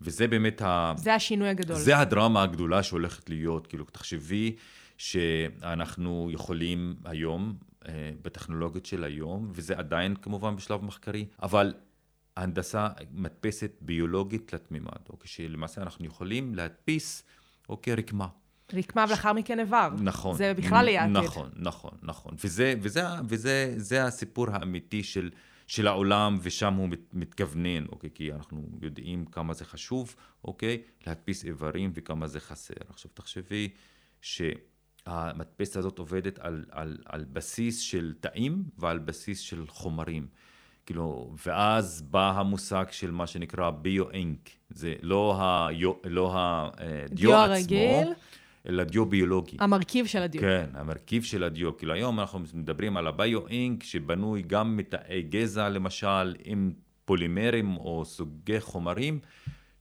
וזה 0.00 0.28
באמת 0.28 0.62
ה... 0.62 0.92
זה 0.96 1.14
השינוי 1.14 1.48
הגדול. 1.48 1.76
זה 1.76 1.98
הדרמה 1.98 2.42
הגדולה 2.42 2.82
שהולכת 2.82 3.30
להיות, 3.30 3.66
כאילו, 3.66 3.84
תחשבי 3.84 4.56
שאנחנו 4.96 6.28
יכולים 6.32 6.96
היום, 7.04 7.54
בטכנולוגיות 8.22 8.86
של 8.86 9.04
היום, 9.04 9.50
וזה 9.54 9.78
עדיין 9.78 10.16
כמובן 10.16 10.56
בשלב 10.56 10.84
מחקרי, 10.84 11.26
אבל 11.42 11.74
הנדסה, 12.36 12.88
מדפסת 13.12 13.70
ביולוגית 13.80 14.48
תלת 14.48 14.70
מימד, 14.70 15.08
אוקיי, 15.08 15.28
שלמעשה 15.28 15.82
אנחנו 15.82 16.06
יכולים 16.06 16.54
להדפיס, 16.54 17.22
אוקיי, 17.68 17.94
רקמה. 17.94 18.28
רקמה 18.72 19.04
ולאחר 19.08 19.32
מכן 19.32 19.60
איבר. 19.60 19.88
נכון. 20.02 20.36
זה 20.36 20.54
בכלל 20.54 20.88
יהיה 20.88 21.04
עתיד. 21.04 21.16
נכון, 21.16 21.50
נכון, 21.56 21.90
נכון. 22.02 22.34
וזה, 22.44 22.74
וזה, 22.82 23.02
וזה 23.28 23.74
זה 23.76 24.04
הסיפור 24.04 24.50
האמיתי 24.50 25.02
של, 25.02 25.30
של 25.66 25.86
העולם, 25.86 26.38
ושם 26.42 26.74
הוא 26.74 26.88
מת, 26.88 27.14
מתכוונן, 27.14 27.86
אוקיי? 27.86 28.10
כי 28.14 28.32
אנחנו 28.32 28.68
יודעים 28.80 29.24
כמה 29.24 29.54
זה 29.54 29.64
חשוב, 29.64 30.14
אוקיי? 30.44 30.82
להדפיס 31.06 31.44
איברים 31.44 31.90
וכמה 31.94 32.26
זה 32.26 32.40
חסר. 32.40 32.74
עכשיו, 32.88 33.10
תחשבי 33.14 33.68
שהמדפסת 35.08 35.76
הזאת 35.76 35.98
עובדת 35.98 36.38
על, 36.38 36.64
על, 36.70 36.98
על 37.06 37.24
בסיס 37.32 37.80
של 37.80 38.14
תאים 38.20 38.64
ועל 38.78 38.98
בסיס 38.98 39.40
של 39.40 39.66
חומרים. 39.66 40.26
כאילו, 40.86 41.34
ואז 41.46 42.02
בא 42.02 42.30
המושג 42.30 42.84
של 42.90 43.10
מה 43.10 43.26
שנקרא 43.26 43.70
ביו-אינק. 43.70 44.50
זה 44.70 44.94
לא, 45.02 45.40
היו, 45.40 45.92
לא 46.04 46.34
הדיו 46.34 47.08
דיו 47.10 47.34
עצמו, 47.34 47.52
הרגיל. 47.54 48.08
אלא 48.68 48.84
דיו 48.84 49.06
ביולוגי. 49.06 49.56
המרכיב 49.60 50.06
של 50.06 50.22
הדיוק. 50.22 50.44
כן, 50.44 50.66
המרכיב 50.74 51.22
של 51.22 51.44
הדיו. 51.44 51.76
כאילו 51.76 51.92
היום 51.92 52.20
אנחנו 52.20 52.40
מדברים 52.54 52.96
על 52.96 53.06
הביו-אינק 53.06 53.82
שבנוי 53.82 54.42
גם 54.42 54.76
מתאי 54.76 55.22
גזע 55.22 55.68
למשל, 55.68 56.34
עם 56.44 56.72
פולימרים 57.04 57.76
או 57.76 58.04
סוגי 58.04 58.60
חומרים, 58.60 59.18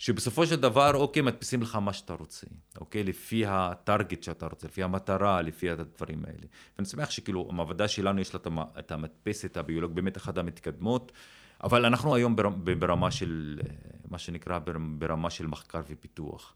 שבסופו 0.01 0.47
של 0.47 0.55
דבר, 0.55 0.91
אוקיי, 0.95 1.21
מדפיסים 1.21 1.61
לך 1.61 1.75
מה 1.75 1.93
שאתה 1.93 2.13
רוצה, 2.13 2.47
אוקיי? 2.79 3.03
לפי 3.03 3.45
הטארגט 3.47 4.23
שאתה 4.23 4.45
רוצה, 4.47 4.67
לפי 4.67 4.83
המטרה, 4.83 5.41
לפי 5.41 5.69
הדברים 5.69 6.23
האלה. 6.27 6.47
ואני 6.77 6.87
שמח 6.87 7.09
שכאילו, 7.09 7.47
המעבדה 7.49 7.87
שלנו 7.87 8.21
יש 8.21 8.33
לה 8.33 8.39
את 8.39 8.45
המ- 8.45 8.79
את 8.79 8.91
המדפסת 8.91 9.57
הביולוגית, 9.57 9.95
באמת 9.95 10.17
אחת 10.17 10.37
המתקדמות. 10.37 11.11
אבל 11.63 11.85
אנחנו 11.85 12.15
היום 12.15 12.35
ברמה 12.79 13.11
של, 13.11 13.59
מה 14.09 14.17
שנקרא, 14.17 14.59
ברמה 14.97 15.29
של 15.29 15.47
מחקר 15.47 15.81
ופיתוח. 15.89 16.55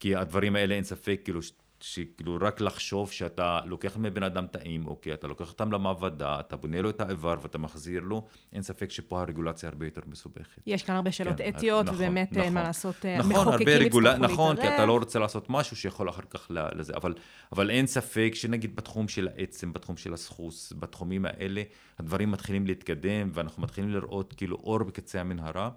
כי 0.00 0.16
הדברים 0.16 0.56
האלה 0.56 0.74
אין 0.74 0.84
ספק, 0.84 1.20
כאילו, 1.24 1.40
שכאילו 1.80 2.38
רק 2.40 2.60
לחשוב 2.60 3.10
שאתה 3.10 3.60
לוקח 3.64 3.96
מבן 3.96 4.22
אדם 4.22 4.46
תאים, 4.46 4.86
אוקיי, 4.86 5.14
אתה 5.14 5.26
לוקח 5.26 5.50
אותם 5.50 5.72
למעבדה, 5.72 6.40
אתה 6.40 6.56
בונה 6.56 6.82
לו 6.82 6.90
את 6.90 7.00
האיבר 7.00 7.36
ואתה 7.42 7.58
מחזיר 7.58 8.02
לו, 8.02 8.26
אין 8.52 8.62
ספק 8.62 8.90
שפה 8.90 9.20
הרגולציה 9.20 9.68
הרבה 9.68 9.86
יותר 9.86 10.00
מסובכת. 10.06 10.62
יש 10.66 10.82
כאן 10.82 10.94
הרבה 10.94 11.12
שאלות 11.12 11.36
כן, 11.38 11.48
אתיות, 11.48 11.86
נכון, 11.86 11.96
ובאמת 11.96 12.32
נכון, 12.32 12.42
אין 12.42 12.54
מה 12.54 12.62
לעשות, 12.62 13.06
אה, 13.06 13.18
נכון, 13.18 13.32
המחוקקים 13.32 13.68
יצטרכו 13.68 14.00
להתערב. 14.00 14.22
נכון, 14.30 14.56
כי 14.56 14.68
אתה 14.68 14.86
לא 14.86 14.98
רוצה 14.98 15.18
לעשות 15.18 15.50
משהו 15.50 15.76
שיכול 15.76 16.08
אחר 16.08 16.22
כך 16.30 16.46
לזה, 16.50 16.92
אבל, 16.96 17.14
אבל 17.52 17.70
אין 17.70 17.86
ספק 17.86 18.30
שנגיד 18.34 18.76
בתחום 18.76 19.08
של 19.08 19.28
העצם, 19.28 19.72
בתחום 19.72 19.96
של 19.96 20.14
הסחוס, 20.14 20.72
בתחומים 20.78 21.24
האלה, 21.24 21.62
הדברים 21.98 22.30
מתחילים 22.30 22.66
להתקדם, 22.66 23.30
ואנחנו 23.32 23.62
מתחילים 23.62 23.90
לראות 23.90 24.34
כאילו 24.36 24.56
אור 24.56 24.82
בקצה 24.82 25.20
המנהרה. 25.20 25.70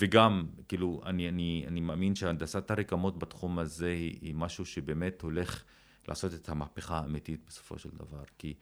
וגם, 0.00 0.46
כאילו, 0.68 1.00
אני, 1.06 1.28
אני, 1.28 1.64
אני 1.66 1.80
מאמין 1.80 2.14
שהנדסת 2.14 2.70
הרקמות 2.70 3.18
בתחום 3.18 3.58
הזה 3.58 3.88
היא, 3.88 4.18
היא 4.22 4.34
משהו 4.34 4.66
שבאמת 4.66 5.22
הולך 5.22 5.64
לעשות 6.08 6.34
את 6.34 6.48
המהפכה 6.48 6.98
האמיתית 6.98 7.40
בסופו 7.46 7.78
של 7.78 7.90
דבר. 7.90 8.22
כי 8.38 8.54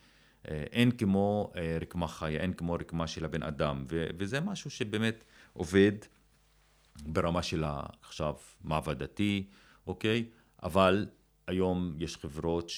אה, 0.49 0.65
אין 0.73 0.91
כמו 0.91 1.53
אה, 1.57 1.79
רקמה 1.81 2.09
חיה, 2.09 2.41
אין 2.41 2.53
כמו 2.53 2.73
רקמה 2.73 3.07
של 3.07 3.25
הבן 3.25 3.43
אדם, 3.43 3.85
ו, 3.91 4.07
וזה 4.19 4.41
משהו 4.41 4.71
שבאמת 4.71 5.25
עובד 5.53 5.93
ברמה 7.07 7.43
של 7.43 7.65
עכשיו 8.03 8.35
מעבדתי, 8.65 9.47
אוקיי? 9.87 10.29
אבל 10.63 11.07
היום 11.47 11.95
יש 11.99 12.17
חברות 12.17 12.71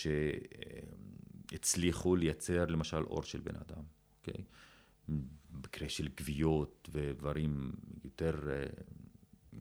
שהצליחו 1.51 2.17
לייצר 2.17 2.67
למשל 2.67 3.03
אור 3.03 3.23
של 3.23 3.41
בן 3.41 3.57
אדם, 3.57 3.83
אוקיי? 4.19 4.45
במקרה 5.53 5.89
של 5.89 6.09
גוויות 6.19 6.89
ודברים 6.93 7.73
יותר 8.05 8.35
אה, 8.51 8.65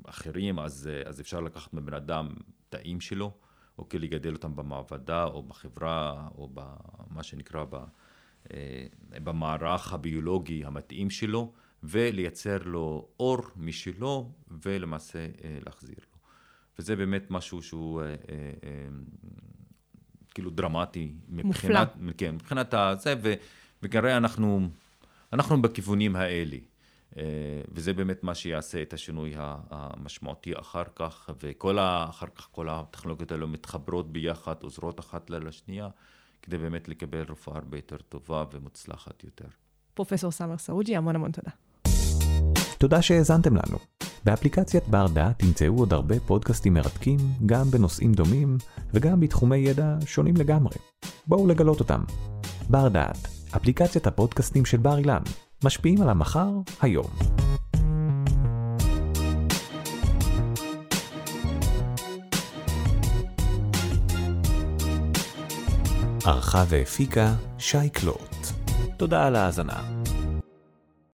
אחרים, 0.06 0.60
אז, 0.60 0.90
אה, 0.92 1.10
אז 1.10 1.22
אפשר 1.22 1.40
לקחת 1.40 1.74
מבן 1.74 1.94
אדם 1.94 2.30
תאים 2.70 3.02
שלו, 3.02 3.32
אוקיי, 3.78 4.00
לגדל 4.00 4.34
אותם 4.34 4.56
במעבדה 4.56 5.24
או 5.24 5.44
בחברה 5.44 6.28
או 6.38 6.50
במה 6.54 7.24
שנקרא 7.24 7.66
ב, 7.70 7.76
אה, 8.54 8.86
במערך 9.12 9.94
הביולוגי 9.94 10.66
המתאים 10.66 11.10
שלו, 11.10 11.54
ולייצר 11.84 12.58
לו 12.64 13.08
אור 13.20 13.38
משלו 13.56 14.32
ולמעשה 14.66 15.28
להחזיר 15.66 15.96
לו. 16.12 16.20
וזה 16.80 16.96
באמת 16.96 17.32
משהו 17.32 17.62
שהוא 17.62 18.02
כאילו 20.34 20.50
דרמטי 20.50 21.14
מבחינת, 21.30 21.96
מופלא. 21.96 22.12
כן, 22.18 22.36
מבחינת 22.36 22.74
הזה, 22.74 23.16
וכנראה 23.84 24.18
אנחנו 24.18 24.70
אנחנו 25.34 25.62
בכיוונים 25.62 26.16
האלה. 26.16 26.58
אה, 27.18 27.24
וזה 27.72 27.94
באמת 27.94 28.24
מה 28.24 28.36
שיעשה 28.36 28.82
את 28.82 28.94
השינוי 28.94 29.34
המשמעותי 29.72 30.54
אחר 30.60 30.84
כך, 30.96 31.30
וכל 31.44 31.80
ה, 31.80 32.06
אחר 32.10 32.28
כך 32.36 32.48
כל 32.52 32.70
הטכנולוגיות 32.70 33.32
האלו 33.32 33.48
מתחברות 33.48 34.12
ביחד, 34.12 34.56
עוזרות 34.62 35.00
אחת 35.00 35.30
לשנייה, 35.30 35.88
כדי 36.42 36.58
באמת 36.58 36.90
לקבל 36.90 37.22
רפואה 37.30 37.58
הרבה 37.58 37.78
יותר 37.78 37.98
טובה 37.98 38.44
ומוצלחת 38.54 39.24
יותר. 39.24 39.48
פרופסור 39.94 40.32
סאמר 40.32 40.58
סעוג'י, 40.58 40.96
המון 40.96 41.16
המון 41.16 41.32
תודה. 41.32 41.52
תודה 42.78 43.02
שהאזנתם 43.02 43.56
לנו. 43.56 43.78
באפליקציית 44.24 44.88
בר 44.88 45.08
דעת 45.08 45.40
תמצאו 45.40 45.78
עוד 45.78 45.94
הרבה 45.94 46.20
פודקאסטים 46.20 46.74
מרתקים, 46.74 47.18
גם 47.46 47.72
בנושאים 47.72 48.14
דומים 48.14 48.58
וגם 48.94 49.20
בתחומי 49.20 49.58
ידע 49.58 49.96
שונים 50.06 50.38
לגמרי. 50.38 50.76
בואו 51.28 51.48
לגלות 51.48 51.80
אותם. 51.80 52.04
בר 52.70 52.88
דעת 52.88 53.39
אפליקציית 53.56 54.08
הפודקאסטים 54.08 54.66
של 54.66 54.78
בר 54.78 54.98
אילן, 54.98 55.22
משפיעים 55.64 56.02
על 56.02 56.10
המחר, 56.10 56.50
היום. 56.82 57.06
ערכה 66.26 66.64
והפיקה 66.68 67.34
שי 67.58 67.90
קלוט. 67.90 68.36
תודה 68.98 69.28
על 69.28 69.36
ההאזנה. 69.36 69.99